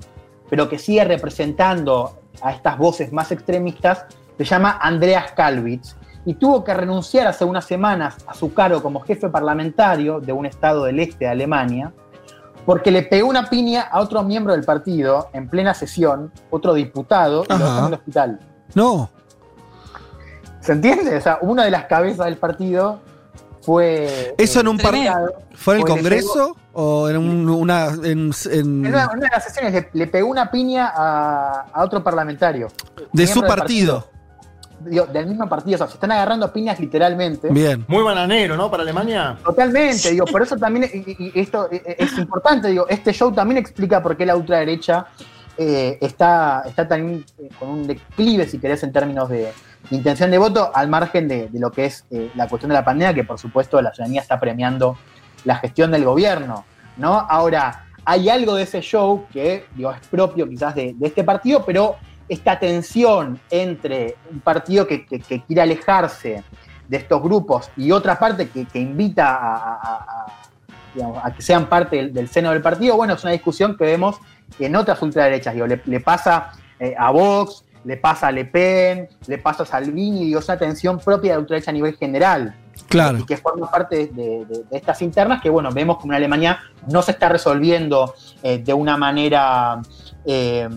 pero 0.51 0.68
que 0.68 0.79
sigue 0.79 1.05
representando 1.05 2.18
a 2.42 2.53
estas 2.53 2.79
voces 2.79 3.12
más 3.12 3.33
extremistas, 3.33 4.05
se 4.37 4.44
llama 4.44 4.79
Andreas 4.81 5.33
Kalwitz. 5.33 5.96
Y 6.24 6.35
tuvo 6.35 6.62
que 6.62 6.74
renunciar 6.74 7.27
hace 7.27 7.44
unas 7.44 7.64
semanas 7.64 8.16
a 8.27 8.35
su 8.35 8.53
cargo 8.53 8.83
como 8.83 9.01
jefe 9.01 9.29
parlamentario 9.31 10.20
de 10.20 10.33
un 10.33 10.44
estado 10.44 10.85
del 10.85 11.01
este 11.01 11.24
de 11.24 11.31
Alemania, 11.31 11.92
porque 12.68 12.90
le 12.90 13.00
pegó 13.00 13.26
una 13.31 13.48
piña 13.48 13.81
a 13.81 13.98
otro 14.00 14.22
miembro 14.22 14.52
del 14.52 14.62
partido 14.62 15.31
en 15.33 15.48
plena 15.48 15.72
sesión, 15.72 16.31
otro 16.50 16.74
diputado, 16.74 17.44
y 17.48 17.52
lo 17.54 17.59
dejó 17.64 17.78
en 17.78 17.85
el 17.87 17.94
hospital. 17.94 18.40
No. 18.74 19.09
¿Se 20.61 20.72
entiende? 20.72 21.16
O 21.16 21.20
sea, 21.22 21.38
una 21.40 21.64
de 21.64 21.70
las 21.70 21.87
cabezas 21.87 22.26
del 22.26 22.37
partido 22.37 23.00
fue. 23.62 24.35
¿Eso 24.37 24.59
eh, 24.59 24.61
en 24.61 24.68
un 24.68 24.76
par- 24.76 24.90
tremendo. 24.90 25.33
¿Fue 25.54 25.76
en 25.76 25.81
el 25.81 25.87
Congreso 25.87 26.57
o 26.74 27.09
en 27.09 27.16
un- 27.16 27.48
una. 27.48 27.87
En, 27.87 28.31
en- 28.50 28.85
En 28.85 28.87
una, 28.87 29.09
una 29.12 29.22
de 29.22 29.28
las 29.33 29.44
sesiones 29.44 29.72
le, 29.72 29.88
le 29.90 30.07
pegó 30.07 30.28
una 30.28 30.50
piña 30.50 30.92
a, 30.94 31.61
a 31.72 31.83
otro 31.85 32.04
parlamentario. 32.04 32.68
de 33.14 33.26
su 33.26 33.40
partido? 33.44 34.11
Digo, 34.88 35.07
del 35.07 35.27
mismo 35.27 35.48
partido. 35.48 35.77
O 35.77 35.79
sea, 35.79 35.87
se 35.87 35.94
están 35.94 36.12
agarrando 36.12 36.53
piñas 36.53 36.79
literalmente. 36.81 37.48
Bien. 37.51 37.85
Muy 37.88 38.03
bananero, 38.03 38.57
¿no? 38.57 38.70
Para 38.70 38.83
Alemania. 38.83 39.37
Totalmente, 39.44 40.11
digo, 40.11 40.27
por 40.27 40.42
eso 40.42 40.57
también, 40.57 40.90
y, 40.92 41.33
esto 41.38 41.68
eh, 41.70 41.96
es 41.98 42.16
importante, 42.18 42.68
digo, 42.68 42.87
este 42.88 43.12
show 43.12 43.33
también 43.33 43.59
explica 43.59 44.03
por 44.03 44.16
qué 44.16 44.27
la 44.27 44.37
ultraderecha 44.37 45.07
eh, 45.61 45.98
está, 46.01 46.62
está 46.66 46.87
también 46.87 47.24
eh, 47.37 47.48
con 47.59 47.70
un 47.70 47.87
declive, 47.88 48.46
si 48.46 48.61
querés, 48.61 48.85
en 48.85 48.92
términos 48.92 49.29
de 49.29 49.53
intención 49.90 50.31
de 50.31 50.38
voto, 50.38 50.70
al 50.72 50.88
margen 50.88 51.27
de, 51.27 51.48
de 51.48 51.59
lo 51.59 51.72
que 51.72 51.87
es 51.87 52.05
eh, 52.12 52.31
la 52.37 52.46
cuestión 52.46 52.68
de 52.68 52.74
la 52.74 52.85
pandemia, 52.85 53.12
que 53.12 53.24
por 53.24 53.40
supuesto 53.40 53.83
la 53.83 53.92
ciudadanía 53.92 54.20
está 54.20 54.38
premiando 54.38 54.96
la 55.44 55.57
gestión 55.57 55.90
del 55.90 56.05
gobierno, 56.05 56.64
¿no? 56.96 57.27
Ahora, 57.29 57.87
hay 58.05 58.29
algo 58.29 58.55
de 58.55 58.62
ese 58.62 58.81
show 58.83 59.27
que, 59.33 59.66
digo, 59.74 59.90
es 59.90 60.07
propio 60.07 60.48
quizás 60.48 60.77
de, 60.77 60.94
de 60.96 61.07
este 61.09 61.24
partido, 61.24 61.64
pero 61.66 61.96
esta 62.28 62.58
tensión 62.58 63.40
entre 63.50 64.16
un 64.30 64.40
partido 64.40 64.86
que, 64.86 65.06
que- 65.06 65.20
que 65.20 65.42
quiere 65.42 65.62
alejarse 65.62 66.42
de 66.88 66.96
estos 66.96 67.22
grupos 67.22 67.70
y 67.76 67.90
otra 67.92 68.18
parte 68.18 68.48
que, 68.48 68.64
que 68.66 68.78
invita 68.78 69.28
a, 69.36 69.54
a- 69.56 69.76
a- 69.96 70.26
digamos, 70.94 71.18
a 71.24 71.32
que 71.32 71.42
sean 71.42 71.66
parte 71.66 71.96
del, 71.96 72.12
del 72.14 72.28
seno 72.28 72.50
del 72.50 72.62
partido, 72.62 72.96
bueno, 72.96 73.14
es 73.14 73.22
una 73.22 73.32
discusión 73.32 73.76
que 73.76 73.84
vemos 73.84 74.16
en 74.58 74.74
otras 74.74 75.00
ultraderechas. 75.02 75.54
Digo, 75.54 75.66
le, 75.66 75.80
le 75.84 76.00
pasa 76.00 76.52
eh, 76.80 76.94
a 76.98 77.10
Vox, 77.10 77.64
le 77.84 77.96
pasa 77.98 78.28
a 78.28 78.32
Le 78.32 78.44
Pen, 78.46 79.08
le 79.26 79.38
pasa 79.38 79.62
a 79.62 79.66
Salvini, 79.66 80.24
digo, 80.24 80.40
es 80.40 80.48
una 80.48 80.58
tensión 80.58 80.98
propia 80.98 81.32
de 81.32 81.36
la 81.36 81.40
ultraderecha 81.40 81.70
a 81.70 81.74
nivel 81.74 81.96
general 81.96 82.54
Claro. 82.88 83.18
y 83.18 83.24
que 83.26 83.36
forma 83.36 83.70
parte 83.70 84.06
de, 84.08 84.44
de- 84.46 84.64
de 84.70 84.76
estas 84.76 85.00
internas 85.02 85.40
que, 85.42 85.50
bueno, 85.50 85.70
vemos 85.72 85.98
como 85.98 86.12
en 86.12 86.16
Alemania 86.16 86.58
no 86.90 87.02
se 87.02 87.10
está 87.12 87.28
resolviendo 87.28 88.14
eh, 88.42 88.58
de 88.58 88.72
una 88.72 88.96
manera 88.96 89.80
eh, 90.24 90.68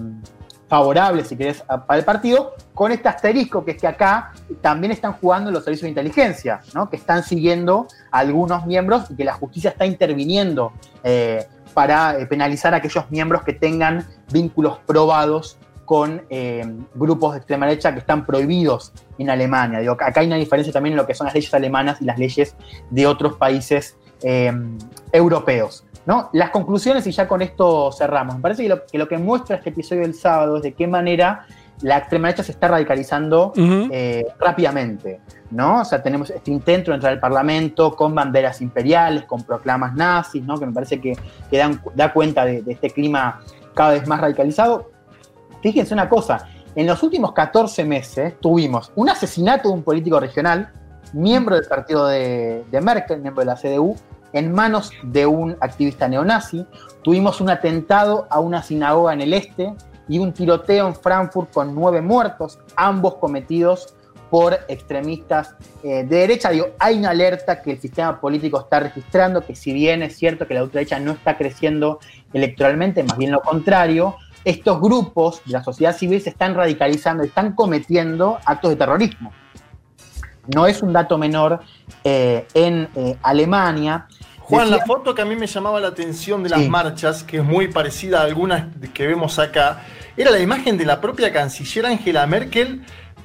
favorable, 0.72 1.26
si 1.26 1.36
querés, 1.36 1.62
para 1.64 2.00
el 2.00 2.06
partido, 2.06 2.56
con 2.74 2.94
este 2.94 3.10
asterisco 3.10 3.66
que 3.66 3.72
es 3.72 3.78
que 3.78 3.88
acá 3.88 4.32
también 4.62 4.94
están 4.94 5.12
jugando 5.12 5.52
los 5.52 5.66
servicios 5.66 5.84
de 5.84 5.90
inteligencia, 5.90 6.62
¿no? 6.74 6.90
que 6.90 6.96
están 6.96 7.24
siguiendo 7.24 7.90
algunos 8.10 8.66
miembros 8.66 9.12
y 9.12 9.18
que 9.18 9.26
la 9.26 9.34
justicia 9.34 9.72
está 9.72 9.86
interviniendo 9.86 10.72
eh, 11.04 11.46
para 11.74 12.18
eh, 12.18 12.26
penalizar 12.26 12.74
a 12.74 12.78
aquellos 12.78 13.12
miembros 13.12 13.44
que 13.44 13.52
tengan 13.52 14.08
vínculos 14.32 14.80
probados 14.88 15.58
con 15.84 16.22
eh, 16.30 16.64
grupos 16.96 17.34
de 17.34 17.40
extrema 17.40 17.66
derecha 17.66 17.92
que 17.92 18.00
están 18.00 18.26
prohibidos 18.26 18.94
en 19.18 19.30
Alemania. 19.30 19.80
Digo, 19.80 19.92
acá 19.92 20.22
hay 20.22 20.28
una 20.28 20.38
diferencia 20.38 20.72
también 20.72 20.94
en 20.94 20.98
lo 21.00 21.06
que 21.06 21.14
son 21.14 21.26
las 21.26 21.34
leyes 21.34 21.54
alemanas 21.54 22.02
y 22.02 22.06
las 22.06 22.18
leyes 22.18 22.56
de 22.90 23.08
otros 23.08 23.34
países 23.34 23.98
eh, 24.24 24.52
europeos. 25.12 25.86
¿no? 26.06 26.30
Las 26.34 26.50
conclusiones, 26.50 27.06
y 27.08 27.12
ya 27.12 27.28
con 27.28 27.42
esto 27.42 27.92
cerramos. 27.92 28.36
Me 28.36 28.42
parece 28.42 28.64
que 28.64 28.70
lo, 28.70 28.86
que 28.86 28.98
lo, 28.98 29.08
que 29.08 29.18
muestra 29.18 29.58
este 29.58 29.70
episodio 29.70 30.02
del 30.02 30.16
sábado 30.16 30.58
es 30.58 30.64
de 30.64 30.74
qué 30.74 30.88
manera 30.88 31.46
la 31.82 31.98
extrema 31.98 32.28
derecha 32.28 32.44
se 32.44 32.52
está 32.52 32.68
radicalizando 32.68 33.54
uh 33.56 33.60
-huh. 33.60 33.90
eh, 33.92 34.26
rápidamente. 34.40 35.22
¿no? 35.52 35.82
O 35.82 35.86
sea, 35.86 36.02
tenemos 36.02 36.30
este 36.30 36.52
intento 36.52 36.92
de 36.92 36.96
entrar 36.96 37.14
al 37.14 37.20
Parlamento 37.20 37.96
con 37.96 38.16
banderas 38.16 38.62
imperiales, 38.62 39.26
con 39.26 39.44
proclamas 39.44 39.94
nazis, 39.94 40.44
¿no? 40.44 40.58
que 40.58 40.66
me 40.66 40.74
parece 40.74 41.00
que, 41.00 41.18
que 41.50 41.58
dan, 41.58 41.82
da 41.96 42.14
cuenta 42.14 42.46
de, 42.46 42.62
de 42.62 42.74
este 42.74 42.90
clima 42.90 43.40
cada 43.74 43.92
vez 43.92 44.08
más 44.08 44.22
radicalizado. 44.22 44.92
Fíjense 45.62 45.94
una 45.94 46.10
cosa, 46.10 46.48
en 46.76 46.88
los 46.88 47.04
últimos 47.04 47.34
14 47.34 47.84
meses 47.84 48.40
tuvimos 48.40 48.92
un 48.96 49.10
asesinato 49.10 49.70
de 49.70 49.76
un 49.76 49.84
político 49.84 50.20
regional, 50.20 50.72
miembro 51.14 51.56
del 51.56 51.66
partido 51.66 52.08
de, 52.08 52.64
Merkel, 52.82 53.22
miembro 53.22 53.42
de 53.42 53.46
la 53.46 53.56
CDU, 53.56 53.96
en 54.34 54.52
manos 54.52 54.92
de 55.04 55.26
un 55.26 55.58
activista 55.60 56.08
neonazi. 56.08 56.66
Tuvimos 57.04 57.42
un 57.42 57.50
atentado 57.50 58.28
a 58.30 58.40
una 58.40 58.64
sinagoga 58.64 59.14
en 59.14 59.22
el 59.22 59.34
este 59.34 59.74
y 60.08 60.20
un 60.20 60.34
tiroteo 60.34 60.88
en 60.88 60.96
Frankfurt 60.96 61.52
con 61.52 61.76
nueve 61.76 62.02
muertos, 62.02 62.60
ambos 62.76 63.16
cometidos 63.16 63.96
por 64.30 64.58
extremistas 64.70 65.56
eh, 65.84 66.06
de 66.06 66.18
derecha. 66.18 66.52
Hay 66.80 66.98
una 66.98 67.10
alerta 67.10 67.62
que 67.62 67.72
el 67.72 67.82
sistema 67.82 68.20
político 68.20 68.62
está 68.62 68.80
registrando, 68.80 69.46
que 69.46 69.56
si 69.56 69.74
bien 69.74 70.02
es 70.04 70.16
cierto 70.16 70.48
que 70.48 70.54
la 70.54 70.64
ultraderecha 70.64 71.00
no 71.00 71.12
está 71.12 71.38
creciendo 71.38 72.00
electoralmente, 72.32 73.04
más 73.04 73.18
bien 73.18 73.32
lo 73.32 73.42
contrario, 73.42 74.16
estos 74.46 74.80
grupos 74.80 75.42
de 75.46 75.52
la 75.52 75.64
sociedad 75.64 75.96
civil 75.96 76.22
se 76.22 76.30
están 76.30 76.56
radicalizando, 76.56 77.24
están 77.24 77.54
cometiendo 77.54 78.40
actos 78.46 78.72
de 78.72 78.78
terrorismo. 78.78 79.34
No 80.48 80.66
es 80.68 80.82
un 80.82 80.94
dato 80.94 81.18
menor 81.18 81.62
eh, 82.04 82.48
en 82.54 82.90
eh, 82.96 83.18
Alemania. 83.22 84.08
Juan, 84.40 84.66
Decía, 84.66 84.78
la 84.80 84.86
foto 84.86 85.14
que 85.14 85.22
a 85.22 85.26
mí 85.26 85.36
me 85.36 85.48
llamaba 85.48 85.80
la 85.80 85.90
atención 85.90 86.44
de 86.44 86.50
las 86.50 86.62
sí. 86.62 86.70
marchas, 86.70 87.24
que 87.24 87.38
es 87.38 87.44
muy 87.44 87.68
parecida 87.68 88.22
a 88.22 88.24
algunas 88.24 88.66
que 88.94 89.08
vemos 89.08 89.40
acá, 89.40 89.84
era 90.18 90.32
la 90.32 90.40
imagen 90.40 90.78
de 90.78 90.86
la 90.86 91.00
propia 91.00 91.32
canciller 91.32 91.86
Angela 91.86 92.26
Merkel 92.28 92.82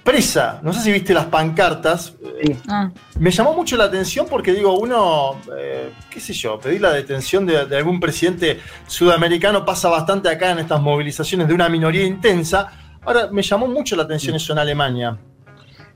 presa. 0.06 0.60
No 0.62 0.72
sé 0.72 0.80
si 0.80 0.92
viste 0.92 1.12
las 1.12 1.26
pancartas. 1.26 2.14
Sí. 2.40 2.56
Ah. 2.68 2.90
Me 3.18 3.30
llamó 3.30 3.52
mucho 3.54 3.76
la 3.76 3.84
atención 3.84 4.26
porque 4.30 4.52
digo, 4.52 4.78
uno, 4.78 5.40
eh, 5.58 5.90
qué 6.08 6.20
sé 6.20 6.32
yo, 6.32 6.60
pedir 6.60 6.80
la 6.80 6.92
detención 6.92 7.44
de, 7.44 7.66
de, 7.66 7.76
algún 7.76 7.98
presidente 7.98 8.60
sudamericano 8.86 9.64
pasa 9.64 9.88
bastante 9.88 10.28
acá 10.28 10.52
en 10.52 10.60
estas 10.60 10.80
movilizaciones 10.80 11.48
de 11.48 11.54
una 11.54 11.68
minoría 11.68 12.04
intensa. 12.04 12.70
Ahora, 13.04 13.28
me 13.32 13.42
llamó 13.42 13.66
mucho 13.66 13.96
la 13.96 14.04
atención 14.04 14.38
sí. 14.38 14.44
eso 14.44 14.52
en 14.52 14.60
Alemania. 14.60 15.18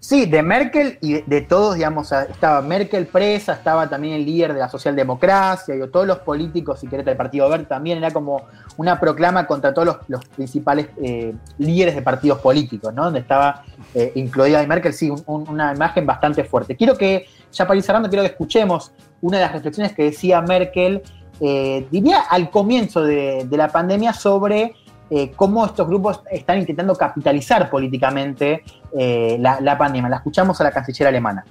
Sí, 0.00 0.24
de 0.24 0.42
Merkel 0.42 0.96
y 1.02 1.20
de, 1.20 1.42
todos, 1.42 1.74
digamos, 1.74 2.10
estaba 2.10 2.62
Merkel 2.62 3.06
presa, 3.06 3.52
estaba 3.52 3.86
también 3.86 4.14
el 4.14 4.24
líder 4.24 4.54
de 4.54 4.58
la 4.58 4.70
socialdemocracia, 4.70 5.76
y 5.76 5.88
todos 5.88 6.06
los 6.06 6.20
políticos, 6.20 6.80
si 6.80 6.86
querés, 6.86 7.04
del 7.04 7.18
Partido 7.18 7.46
Verde 7.50 7.66
también, 7.66 7.98
era 7.98 8.10
como 8.10 8.46
una 8.78 8.98
proclama 8.98 9.46
contra 9.46 9.74
todos 9.74 9.98
los, 10.08 10.24
principales 10.24 10.88
eh, 11.02 11.34
líderes 11.58 11.94
de 11.94 12.00
partidos 12.00 12.38
políticos, 12.38 12.94
¿no? 12.94 13.04
Donde 13.04 13.20
estaba 13.20 13.62
eh, 13.94 14.12
incluida 14.14 14.60
de 14.60 14.66
Merkel, 14.66 14.94
sí, 14.94 15.10
un, 15.10 15.22
un, 15.26 15.46
una 15.50 15.74
imagen 15.74 16.06
bastante 16.06 16.44
fuerte. 16.44 16.76
Quiero 16.76 16.96
que, 16.96 17.26
ya 17.52 17.66
para 17.66 17.76
ir 17.76 17.82
cerrando, 17.82 18.08
quiero 18.08 18.22
que 18.22 18.30
escuchemos 18.30 18.92
una 19.20 19.36
de 19.36 19.42
las 19.44 19.52
reflexiones 19.52 19.92
que 19.92 20.04
decía 20.04 20.40
Merkel, 20.40 21.02
eh, 21.42 21.86
diría 21.90 22.20
al 22.20 22.50
comienzo 22.50 23.02
de 23.02 23.46
la 23.50 23.68
pandemia, 23.68 24.14
sobre 24.14 24.76
eh, 25.10 25.32
cómo 25.34 25.66
estos 25.66 25.86
grupos 25.86 26.20
están 26.30 26.58
intentando 26.58 26.94
capitalizar 26.94 27.68
políticamente 27.68 28.62
eh, 28.96 29.36
la, 29.40 29.60
la, 29.60 29.76
pandemia. 29.76 30.08
La 30.08 30.16
escuchamos 30.16 30.60
a 30.60 30.64
la 30.64 30.70
canciller 30.70 31.08
alemana. 31.08 31.44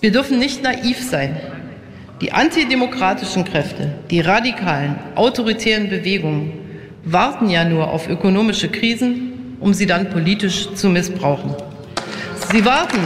Wir 0.00 0.12
dürfen 0.12 0.38
nicht 0.38 0.62
naiv 0.62 1.00
sein. 1.00 1.36
Die 2.20 2.32
antidemokratischen 2.32 3.44
Kräfte, 3.44 3.92
die 4.10 4.20
radikalen, 4.20 4.96
autoritären 5.16 5.90
Bewegungen 5.90 6.52
warten 7.04 7.50
ja 7.50 7.64
nur 7.64 7.90
auf 7.90 8.08
ökonomische 8.08 8.70
Krisen, 8.70 9.56
um 9.60 9.74
sie 9.74 9.86
dann 9.86 10.08
politisch 10.10 10.72
zu 10.74 10.88
missbrauchen. 10.88 11.54
Sie 12.50 12.64
warten. 12.64 12.98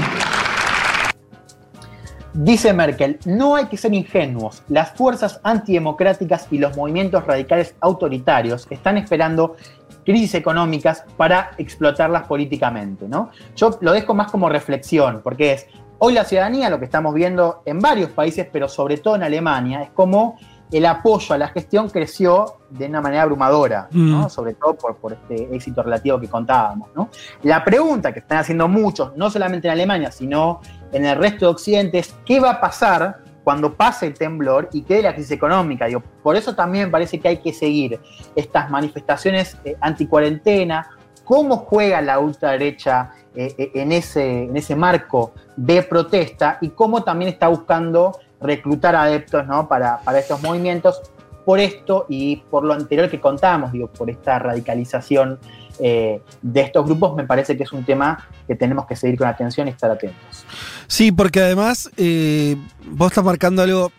Dice 2.32 2.72
Merkel, 2.72 3.18
no 3.24 3.56
hay 3.56 3.66
que 3.66 3.76
ser 3.76 3.92
ingenuos. 3.92 4.62
Las 4.68 4.92
fuerzas 4.92 5.40
antidemocráticas 5.42 6.46
y 6.52 6.58
los 6.58 6.76
movimientos 6.76 7.26
radicales 7.26 7.74
autoritarios 7.80 8.68
están 8.70 8.98
esperando 8.98 9.56
crisis 10.04 10.34
económicas 10.34 11.04
para 11.16 11.50
explotarlas 11.58 12.28
políticamente. 12.28 13.08
¿no? 13.08 13.30
Yo 13.56 13.76
lo 13.80 13.92
dejo 13.92 14.14
más 14.14 14.30
como 14.30 14.48
reflexión, 14.48 15.22
porque 15.24 15.54
es, 15.54 15.66
hoy 15.98 16.14
la 16.14 16.24
ciudadanía, 16.24 16.70
lo 16.70 16.78
que 16.78 16.84
estamos 16.84 17.14
viendo 17.14 17.62
en 17.66 17.80
varios 17.80 18.10
países, 18.10 18.46
pero 18.52 18.68
sobre 18.68 18.98
todo 18.98 19.16
en 19.16 19.24
Alemania, 19.24 19.82
es 19.82 19.90
como 19.90 20.38
el 20.72 20.86
apoyo 20.86 21.34
a 21.34 21.38
la 21.38 21.48
gestión 21.48 21.88
creció 21.88 22.58
de 22.70 22.86
una 22.86 23.00
manera 23.00 23.22
abrumadora, 23.22 23.88
¿no? 23.90 24.26
mm. 24.26 24.30
sobre 24.30 24.54
todo 24.54 24.74
por, 24.74 24.96
por, 24.96 25.12
este 25.12 25.54
éxito 25.54 25.82
relativo 25.82 26.20
que 26.20 26.28
contábamos. 26.28 26.90
¿no? 26.94 27.10
La 27.42 27.64
pregunta 27.64 28.12
que 28.12 28.20
están 28.20 28.38
haciendo 28.38 28.68
muchos, 28.68 29.16
no 29.16 29.30
solamente 29.30 29.68
en 29.68 29.72
Alemania, 29.72 30.12
sino 30.12 30.60
en 30.92 31.04
el 31.04 31.16
resto 31.16 31.46
de 31.46 31.52
Occidente, 31.52 31.98
es 31.98 32.14
qué 32.24 32.40
va 32.40 32.50
a 32.50 32.60
pasar 32.60 33.24
cuando 33.42 33.74
pase 33.74 34.06
el 34.06 34.14
temblor 34.14 34.68
y 34.72 34.82
quede 34.82 35.02
la 35.02 35.14
crisis 35.14 35.32
económica. 35.32 35.86
Digo, 35.86 36.02
por 36.22 36.36
eso 36.36 36.54
también 36.54 36.86
me 36.86 36.90
parece 36.90 37.18
que 37.18 37.28
hay 37.28 37.36
que 37.38 37.52
seguir 37.52 37.98
estas 38.36 38.70
manifestaciones 38.70 39.56
eh, 39.64 39.76
anticuarentena, 39.80 40.90
cómo 41.24 41.56
juega 41.56 42.00
la 42.00 42.18
ultraderecha 42.18 43.10
eh, 43.34 43.70
en, 43.74 43.92
ese, 43.92 44.44
en 44.44 44.56
ese 44.56 44.76
marco 44.76 45.32
de 45.56 45.82
protesta 45.82 46.58
y 46.60 46.70
cómo 46.70 47.02
también 47.02 47.30
está 47.30 47.48
buscando 47.48 48.18
reclutar 48.40 48.96
adeptos 48.96 49.46
¿no? 49.46 49.68
para, 49.68 50.00
para 50.00 50.18
estos 50.18 50.42
movimientos. 50.42 51.00
Por 51.44 51.58
esto 51.58 52.06
y 52.08 52.36
por 52.36 52.64
lo 52.64 52.74
anterior 52.74 53.10
que 53.10 53.18
contábamos, 53.18 53.72
digo, 53.72 53.88
por 53.88 54.10
esta 54.10 54.38
radicalización 54.38 55.38
eh, 55.82 56.20
de 56.42 56.60
estos 56.60 56.84
grupos, 56.84 57.16
me 57.16 57.24
parece 57.24 57.56
que 57.56 57.62
es 57.62 57.72
un 57.72 57.84
tema 57.84 58.28
que 58.46 58.54
tenemos 58.54 58.86
que 58.86 58.94
seguir 58.94 59.18
con 59.18 59.26
atención 59.26 59.66
y 59.66 59.70
estar 59.70 59.90
atentos. 59.90 60.44
Sí, 60.86 61.10
porque 61.10 61.40
además 61.40 61.90
eh, 61.96 62.56
vos 62.84 63.10
estás 63.10 63.24
marcando 63.24 63.62
algo, 63.62 63.90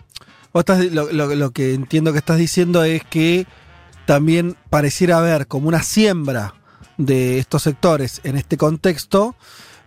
vos 0.53 0.61
estás, 0.61 0.85
lo, 0.91 1.11
lo, 1.11 1.51
que 1.51 1.73
entiendo 1.73 2.11
que 2.11 2.19
estás 2.19 2.37
diciendo 2.37 2.83
es 2.83 3.03
que 3.05 3.47
también 4.05 4.55
pareciera 4.69 5.17
haber 5.17 5.47
como 5.47 5.67
una 5.67 5.81
siembra 5.81 6.53
de 6.97 7.39
estos 7.39 7.63
sectores 7.63 8.21
en 8.23 8.37
este 8.37 8.57
contexto, 8.57 9.35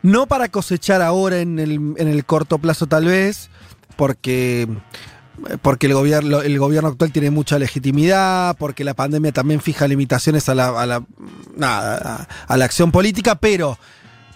no 0.03 0.27
para 0.27 0.49
cosechar 0.49 1.01
ahora 1.01 1.39
en 1.39 1.61
el, 1.61 1.95
en 1.97 2.09
el 2.09 2.25
corto 2.25 2.59
plazo 2.59 2.87
tal 2.87 3.05
vez, 3.05 3.51
porque 3.97 4.69
porque 5.63 5.87
el 5.87 5.95
gobierno, 5.95 6.43
el 6.43 6.59
gobierno 6.59 6.91
actual 6.91 7.11
tiene 7.11 7.31
mucha 7.31 7.59
legitimidad, 7.59 8.57
porque 8.57 8.85
la 8.85 8.95
pandemia 8.95 9.33
también 9.33 9.61
fija 9.61 9.89
limitaciones 9.89 10.49
a 10.49 10.55
la, 10.55 10.69
a 10.81 10.87
la, 10.87 11.05
nada, 11.57 12.29
a 12.47 12.57
la 12.57 12.65
acción 12.65 12.93
política, 12.93 13.35
pero 13.35 13.77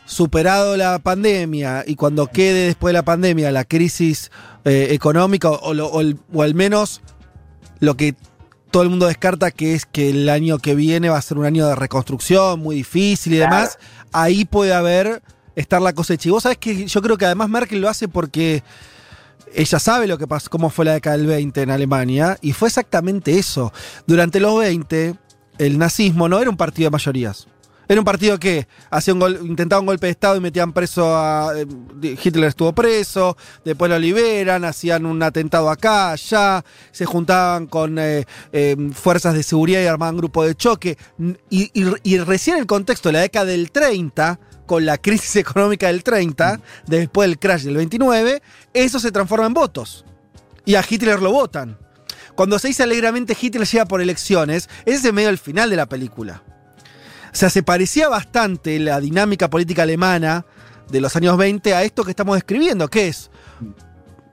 superado 0.04 0.76
la 0.76 0.98
pandemia 0.98 1.84
y 1.86 1.94
cuando 1.94 2.28
quede 2.28 2.66
después 2.66 2.90
de 2.90 2.94
la 2.94 3.04
pandemia 3.04 3.52
la 3.52 3.64
crisis 3.64 4.30
eh, 4.64 4.88
económica 4.90 5.50
o, 5.50 5.70
o, 5.70 6.02
o, 6.32 6.42
al 6.42 6.54
menos 6.54 7.02
lo 7.78 7.94
que 7.94 8.14
todo 8.70 8.82
el 8.82 8.88
mundo 8.88 9.06
descarta 9.06 9.50
que 9.50 9.74
es 9.74 9.84
que 9.84 10.10
el 10.10 10.28
año 10.30 10.58
que 10.58 10.74
viene 10.74 11.10
va 11.10 11.18
a 11.18 11.22
ser 11.22 11.38
un 11.38 11.44
año 11.44 11.66
de 11.66 11.74
reconstrucción 11.74 12.58
muy 12.60 12.76
difícil 12.76 13.34
y 13.34 13.36
claro. 13.36 13.54
demás, 13.54 13.78
ahí 14.12 14.44
puede 14.44 14.72
haber 14.74 15.22
estar 15.56 15.80
la 15.80 15.92
cosecha. 15.92 16.28
Y 16.28 16.32
vos 16.32 16.42
sabés 16.42 16.58
que 16.58 16.86
yo 16.86 17.02
creo 17.02 17.16
que 17.18 17.26
además 17.26 17.48
Merkel 17.48 17.80
lo 17.80 17.88
hace 17.88 18.08
porque 18.08 18.62
ella 19.54 19.78
sabe 19.78 20.06
lo 20.06 20.18
que 20.18 20.26
pasó, 20.26 20.50
cómo 20.50 20.70
fue 20.70 20.84
la 20.84 20.94
década 20.94 21.16
del 21.16 21.26
20 21.26 21.62
en 21.62 21.70
Alemania, 21.70 22.38
y 22.40 22.52
fue 22.52 22.68
exactamente 22.68 23.38
eso. 23.38 23.72
Durante 24.06 24.40
los 24.40 24.58
20, 24.58 25.14
el 25.58 25.78
nazismo 25.78 26.28
no 26.28 26.40
era 26.40 26.50
un 26.50 26.56
partido 26.56 26.86
de 26.86 26.92
mayorías. 26.92 27.46
Era 27.88 28.02
un 28.02 28.04
partido 28.04 28.38
que 28.38 28.68
hacía 28.90 29.14
un 29.14 29.46
intentaba 29.46 29.80
un 29.80 29.86
golpe 29.86 30.06
de 30.06 30.10
Estado 30.10 30.36
y 30.36 30.40
metían 30.40 30.74
preso 30.74 31.16
a. 31.16 31.52
Eh, 31.56 32.16
Hitler 32.22 32.44
estuvo 32.44 32.74
preso, 32.74 33.34
después 33.64 33.90
lo 33.90 33.98
liberan, 33.98 34.66
hacían 34.66 35.06
un 35.06 35.22
atentado 35.22 35.70
acá, 35.70 36.12
allá, 36.12 36.62
se 36.92 37.06
juntaban 37.06 37.66
con 37.66 37.98
eh, 37.98 38.26
eh, 38.52 38.76
fuerzas 38.92 39.32
de 39.32 39.42
seguridad 39.42 39.80
y 39.80 39.86
armaban 39.86 40.18
grupos 40.18 40.46
de 40.46 40.54
choque. 40.54 40.98
Y, 41.48 41.70
y, 41.72 41.90
y 42.02 42.18
recién 42.18 42.58
el 42.58 42.66
contexto 42.66 43.08
de 43.08 43.14
la 43.14 43.20
década 43.20 43.46
del 43.46 43.70
30, 43.70 44.38
con 44.68 44.86
la 44.86 44.98
crisis 44.98 45.34
económica 45.36 45.88
del 45.88 46.04
30, 46.04 46.60
después 46.86 47.28
del 47.28 47.40
crash 47.40 47.62
del 47.62 47.76
29, 47.76 48.40
eso 48.72 49.00
se 49.00 49.10
transforma 49.10 49.46
en 49.46 49.54
votos. 49.54 50.04
Y 50.64 50.76
a 50.76 50.84
Hitler 50.88 51.20
lo 51.20 51.32
votan. 51.32 51.76
Cuando 52.36 52.60
se 52.60 52.68
dice 52.68 52.84
alegremente 52.84 53.36
Hitler 53.40 53.66
llega 53.66 53.86
por 53.86 54.00
elecciones, 54.00 54.68
ese 54.86 55.08
es 55.08 55.12
medio 55.12 55.30
el 55.30 55.38
final 55.38 55.70
de 55.70 55.76
la 55.76 55.86
película. 55.86 56.44
O 57.32 57.36
sea, 57.36 57.50
se 57.50 57.64
parecía 57.64 58.08
bastante 58.08 58.78
la 58.78 59.00
dinámica 59.00 59.50
política 59.50 59.82
alemana 59.82 60.46
de 60.88 61.00
los 61.00 61.16
años 61.16 61.36
20 61.36 61.74
a 61.74 61.82
esto 61.82 62.04
que 62.04 62.10
estamos 62.10 62.36
describiendo, 62.36 62.88
que 62.88 63.08
es 63.08 63.30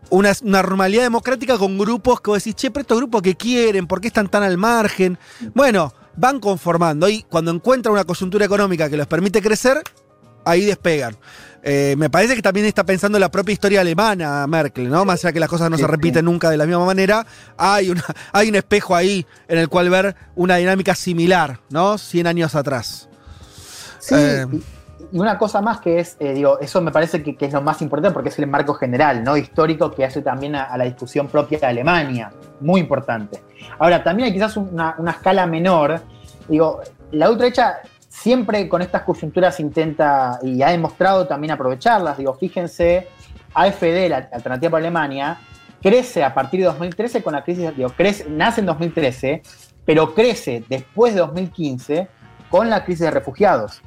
una, 0.09 0.33
normalidad 0.43 1.03
democrática 1.03 1.57
con 1.57 1.77
grupos 1.77 2.21
que 2.21 2.29
vos 2.29 2.43
decís, 2.43 2.55
che, 2.55 2.71
pero 2.71 2.81
estos 2.81 2.97
grupos 2.97 3.21
que 3.21 3.35
quieren, 3.35 3.87
¿por 3.87 4.01
qué 4.01 4.07
están 4.07 4.29
tan 4.29 4.43
al 4.43 4.57
margen? 4.57 5.17
Bueno, 5.53 5.93
van 6.15 6.39
conformando 6.39 7.09
y 7.09 7.23
cuando 7.23 7.51
encuentran 7.51 7.93
una 7.93 8.03
coyuntura 8.03 8.45
económica 8.45 8.89
que 8.89 8.97
les 8.97 9.07
permite 9.07 9.41
crecer, 9.41 9.81
ahí 10.45 10.65
despegan. 10.65 11.15
Eh, 11.67 11.95
me 11.97 12.11
parece 12.11 12.35
que 12.35 12.43
también 12.43 12.67
está 12.67 12.83
pensando 12.83 13.17
en 13.17 13.21
la 13.21 13.29
propia 13.31 13.51
historia 13.53 13.81
alemana 13.81 14.45
Merkel, 14.45 14.87
¿no? 14.87 15.03
Más 15.03 15.25
allá 15.25 15.33
que 15.33 15.39
las 15.39 15.49
cosas 15.49 15.69
no 15.71 15.77
se 15.79 15.87
repiten 15.87 16.23
nunca 16.25 16.51
de 16.51 16.57
la 16.57 16.67
misma 16.67 16.85
manera, 16.85 17.25
hay, 17.57 17.89
una, 17.89 18.03
hay 18.33 18.49
un 18.49 18.55
espejo 18.55 18.95
ahí 18.95 19.25
en 19.47 19.57
el 19.57 19.67
cual 19.67 19.89
ver 19.89 20.15
una 20.35 20.57
dinámica 20.57 20.93
similar, 20.93 21.59
¿no? 21.69 21.97
100 21.97 22.27
años 22.27 22.53
atrás. 22.53 23.09
Sí, 23.97 24.13
Eh. 24.15 24.45
y, 25.11 25.15
y 25.15 25.19
una 25.19 25.37
cosa 25.39 25.59
más 25.61 25.79
que 25.81 25.99
es, 25.99 26.17
eh, 26.19 26.33
digo, 26.33 26.59
eso 26.59 26.81
me 26.81 26.91
parece 26.91 27.23
que, 27.23 27.35
que 27.35 27.45
es 27.45 27.53
lo 27.53 27.61
más 27.63 27.81
importante 27.81 28.13
porque 28.13 28.29
es 28.29 28.37
el 28.37 28.45
marco 28.47 28.75
general, 28.75 29.23
¿no? 29.23 29.35
Histórico 29.35 29.89
que 29.91 30.05
hace 30.05 30.21
también 30.21 30.55
a, 30.55 30.65
a 30.65 30.77
la 30.77 30.83
discusión 30.85 31.27
propia 31.29 31.57
de 31.57 31.65
Alemania. 31.65 32.31
Muy 32.59 32.79
importante. 32.81 33.41
Ahora, 33.79 34.03
también 34.03 34.27
hay 34.27 34.33
quizás 34.33 34.55
una, 34.57 34.93
una 34.99 35.11
escala 35.11 35.47
menor. 35.47 35.99
Digo, 36.47 36.81
la 37.11 37.29
ultraderecha 37.29 37.77
siempre 38.25 38.67
con 38.67 38.81
estas 38.81 39.03
coyunturas 39.03 39.59
intenta 39.59 40.39
y 40.41 40.63
ha 40.63 40.69
demostrado 40.69 41.27
también 41.27 41.51
aprovecharlas. 41.51 42.17
Digo, 42.17 42.33
fíjense, 42.33 43.07
AFD, 43.53 44.09
la 44.09 44.29
alternativa 44.33 44.71
para 44.71 44.81
Alemania, 44.81 45.37
crece 45.79 46.23
a 46.23 46.33
partir 46.33 46.61
de 46.61 46.65
2013 46.65 47.21
con 47.21 47.33
la 47.33 47.43
crisis, 47.43 47.77
digo, 47.77 47.91
crece, 47.91 48.25
nace 48.27 48.61
en 48.61 48.65
2013, 48.65 49.43
pero 49.85 50.15
crece 50.15 50.63
después 50.67 51.13
de 51.13 51.19
2015 51.19 52.07
con 52.49 52.67
la 52.67 52.83
crisis 52.83 53.01
de 53.01 53.11
refugiados. 53.11 53.83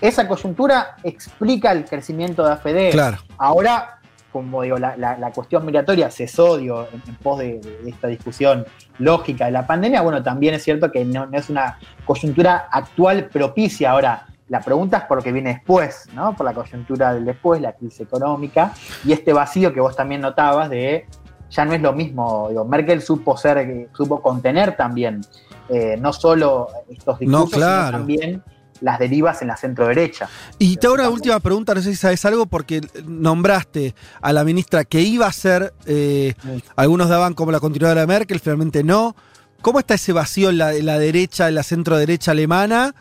Esa 0.00 0.26
coyuntura 0.26 0.96
explica 1.04 1.70
el 1.70 1.84
crecimiento 1.84 2.44
de 2.44 2.54
AFD. 2.54 2.90
Claro. 2.90 3.18
Ahora, 3.38 3.93
como 4.34 4.62
digo, 4.62 4.78
la, 4.78 4.96
la- 4.96 5.16
la 5.16 5.30
cuestión 5.30 5.64
migratoria 5.64 6.10
cesó 6.10 6.56
digo, 6.56 6.88
en, 6.92 7.00
en 7.08 7.14
pos 7.14 7.38
de, 7.38 7.60
de 7.60 7.88
esta 7.88 8.08
discusión 8.08 8.66
lógica 8.98 9.44
de 9.46 9.52
la 9.52 9.64
pandemia, 9.64 10.02
bueno, 10.02 10.22
también 10.24 10.54
es 10.54 10.64
cierto 10.64 10.90
que 10.90 11.04
no, 11.04 11.24
no 11.26 11.38
es 11.38 11.48
una 11.48 11.78
coyuntura 12.04 12.66
actual 12.70 13.26
propicia. 13.32 13.92
Ahora, 13.92 14.26
la 14.48 14.60
pregunta 14.60 14.98
es 14.98 15.04
por 15.04 15.22
qué 15.22 15.30
viene 15.30 15.54
después, 15.54 16.08
¿no? 16.14 16.34
Por 16.36 16.44
la 16.46 16.52
coyuntura 16.52 17.14
del 17.14 17.24
después, 17.24 17.60
la 17.62 17.72
crisis 17.74 18.00
económica 18.00 18.72
y 19.04 19.12
este 19.12 19.32
vacío 19.32 19.72
que 19.72 19.80
vos 19.80 19.94
también 19.94 20.20
notabas 20.20 20.68
de 20.68 21.06
ya 21.50 21.64
no 21.64 21.72
es 21.72 21.80
lo 21.80 21.92
mismo. 21.92 22.48
Digo, 22.48 22.64
Merkel 22.64 23.00
supo 23.02 23.36
ser, 23.36 23.88
supo 23.96 24.20
contener 24.20 24.76
también 24.76 25.20
eh, 25.68 25.96
no 26.00 26.12
solo 26.12 26.66
estos 26.90 27.20
No, 27.20 27.44
discursos, 27.44 27.54
claro. 27.56 27.86
sino 27.86 27.98
también 27.98 28.42
las 28.84 28.98
derivas 28.98 29.40
en 29.40 29.48
la 29.48 29.56
centro 29.56 29.86
derecha. 29.88 30.28
Y 30.58 30.76
te 30.76 30.86
hago 30.86 30.94
una 30.94 31.08
última 31.08 31.40
pregunta, 31.40 31.74
no 31.74 31.80
sé 31.80 31.90
si 31.90 31.96
sabes 31.96 32.22
algo, 32.26 32.44
porque 32.44 32.82
nombraste 33.06 33.94
a 34.20 34.32
la 34.34 34.44
ministra 34.44 34.84
que 34.84 35.00
iba 35.00 35.26
a 35.26 35.32
ser, 35.32 35.72
eh, 35.86 36.34
Sí. 36.42 36.62
algunos 36.76 37.08
daban 37.08 37.32
como 37.32 37.50
la 37.50 37.60
continuadora 37.60 38.02
de 38.02 38.06
Merkel, 38.06 38.40
finalmente 38.40 38.84
no. 38.84 39.16
¿Cómo 39.62 39.78
está 39.78 39.94
ese 39.94 40.12
vacío 40.12 40.50
en 40.50 40.58
la, 40.58 40.74
en 40.74 40.84
la 40.84 40.98
derecha, 40.98 41.48
en 41.48 41.54
la 41.54 41.62
centro 41.62 41.96
derecha 41.96 42.32
alemana? 42.32 42.94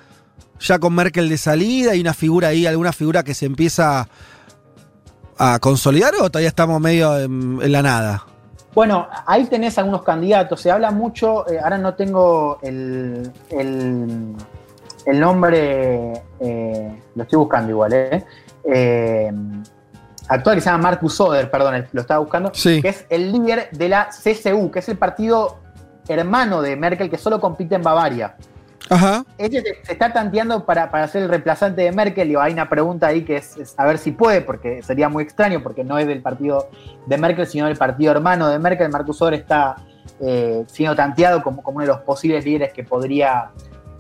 Ya 0.61 0.79
con 0.79 0.95
Merkel 0.95 1.27
de 1.27 1.37
salida, 1.37 1.91
¿hay 1.91 1.99
una 1.99 2.13
figura 2.13 2.47
ahí, 2.47 2.65
alguna 2.65 2.93
figura 2.93 3.23
que 3.23 3.33
se 3.33 3.45
empieza 3.45 4.07
a 5.37 5.59
consolidar 5.59 6.13
o 6.15 6.29
todavía 6.29 6.47
estamos 6.47 6.79
medio 6.79 7.19
en, 7.19 7.59
en 7.61 7.71
la 7.73 7.81
nada? 7.81 8.25
Bueno, 8.73 9.07
ahí 9.27 9.45
tenés 9.45 9.77
algunos 9.77 10.03
candidatos. 10.03 10.61
Se 10.61 10.71
habla 10.71 10.89
mucho, 10.91 11.47
eh, 11.49 11.59
ahora 11.61 11.77
no 11.77 11.93
tengo 11.93 12.57
el, 12.63 13.31
el, 13.51 14.33
el 15.05 15.19
nombre, 15.19 16.13
eh, 16.39 17.01
lo 17.15 17.23
estoy 17.23 17.39
buscando 17.39 17.71
igual, 17.71 17.93
¿eh? 17.93 18.25
Eh, 18.65 19.31
actual 20.27 20.55
que 20.55 20.61
se 20.61 20.69
llama 20.69 20.83
Markus 20.83 21.15
Söder, 21.15 21.51
perdón, 21.51 21.85
lo 21.91 22.01
estaba 22.01 22.19
buscando, 22.19 22.51
Sí. 22.53 22.81
que 22.81 22.89
es 22.89 23.05
el 23.09 23.31
líder 23.31 23.69
de 23.71 23.89
la 23.89 24.09
CSU, 24.09 24.71
que 24.71 24.79
es 24.79 24.89
el 24.89 24.97
partido 24.97 25.59
hermano 26.07 26.61
de 26.61 26.75
Merkel 26.75 27.09
que 27.09 27.17
solo 27.17 27.39
compite 27.39 27.75
en 27.75 27.81
Bavaria. 27.81 28.35
Ajá. 28.89 29.23
Este 29.37 29.61
se, 29.61 29.85
se 29.85 29.93
está 29.93 30.11
tanteando 30.11 30.65
para, 30.65 30.91
para 30.91 31.07
ser 31.07 31.23
el 31.23 31.29
reemplazante 31.29 31.81
de 31.83 31.91
Merkel. 31.93 32.31
Y 32.31 32.35
hay 32.35 32.51
una 32.51 32.67
pregunta 32.67 33.07
ahí 33.07 33.23
que 33.23 33.37
es, 33.37 33.57
es 33.57 33.73
a 33.77 33.85
ver 33.85 33.97
si 33.97 34.11
puede, 34.11 34.41
porque 34.41 34.83
sería 34.83 35.07
muy 35.07 35.23
extraño, 35.23 35.63
porque 35.63 35.85
no 35.85 35.97
es 35.97 36.05
del 36.05 36.21
partido 36.21 36.69
de 37.05 37.17
Merkel, 37.17 37.47
sino 37.47 37.67
del 37.67 37.77
partido 37.77 38.11
hermano 38.11 38.49
de 38.49 38.59
Merkel. 38.59 38.89
Marcus 38.89 39.17
Söder 39.17 39.35
está 39.35 39.77
eh, 40.19 40.63
siendo 40.67 40.95
tanteado 40.95 41.41
como, 41.41 41.63
como 41.63 41.77
uno 41.77 41.85
de 41.85 41.93
los 41.93 42.01
posibles 42.01 42.43
líderes 42.43 42.73
que 42.73 42.83
podría 42.83 43.51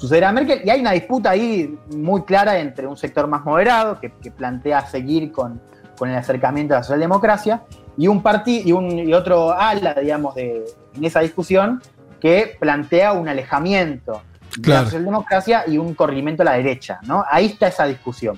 suceder 0.03 0.25
a 0.25 0.33
Merkel. 0.33 0.61
Y 0.65 0.69
hay 0.69 0.81
una 0.81 0.91
disputa 0.91 1.29
ahí 1.29 1.77
muy 1.95 2.23
clara 2.23 2.59
entre 2.59 2.85
un 2.87 2.97
sector 2.97 3.25
más 3.25 3.45
moderado, 3.45 4.01
que, 4.01 4.11
que 4.21 4.31
plantea 4.31 4.85
seguir 4.85 5.31
con, 5.31 5.61
con 5.97 6.09
el 6.09 6.17
acercamiento 6.17 6.73
a 6.73 6.77
la 6.79 6.83
socialdemocracia, 6.83 7.63
y 7.97 8.07
un 8.07 8.21
partido 8.21 8.67
y, 8.67 8.71
un, 8.73 8.99
y 8.99 9.13
otro 9.13 9.53
ala, 9.57 9.93
digamos, 9.93 10.35
de, 10.35 10.65
en 10.95 11.05
esa 11.05 11.21
discusión, 11.21 11.81
que 12.19 12.57
plantea 12.59 13.13
un 13.13 13.29
alejamiento 13.29 14.21
de 14.57 14.69
la 14.69 14.83
socialdemocracia 14.83 15.63
y 15.67 15.77
un 15.77 15.93
corrimiento 15.93 16.41
a 16.43 16.45
la 16.45 16.53
derecha, 16.53 16.99
¿no? 17.03 17.23
Ahí 17.31 17.45
está 17.45 17.67
esa 17.67 17.85
discusión. 17.85 18.37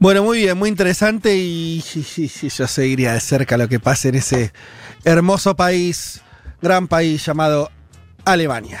Bueno, 0.00 0.24
muy 0.24 0.38
bien, 0.38 0.58
muy 0.58 0.68
interesante 0.68 1.34
y, 1.36 1.82
y- 1.94 2.22
y 2.42 2.48
yo 2.48 2.66
seguiría 2.66 3.12
de 3.12 3.20
cerca 3.20 3.56
lo 3.56 3.68
que 3.68 3.78
pasa 3.78 4.08
en 4.08 4.16
ese 4.16 4.52
hermoso 5.04 5.54
país, 5.54 6.22
gran 6.60 6.88
país 6.88 7.24
llamado 7.24 7.70
Alemania. 8.24 8.80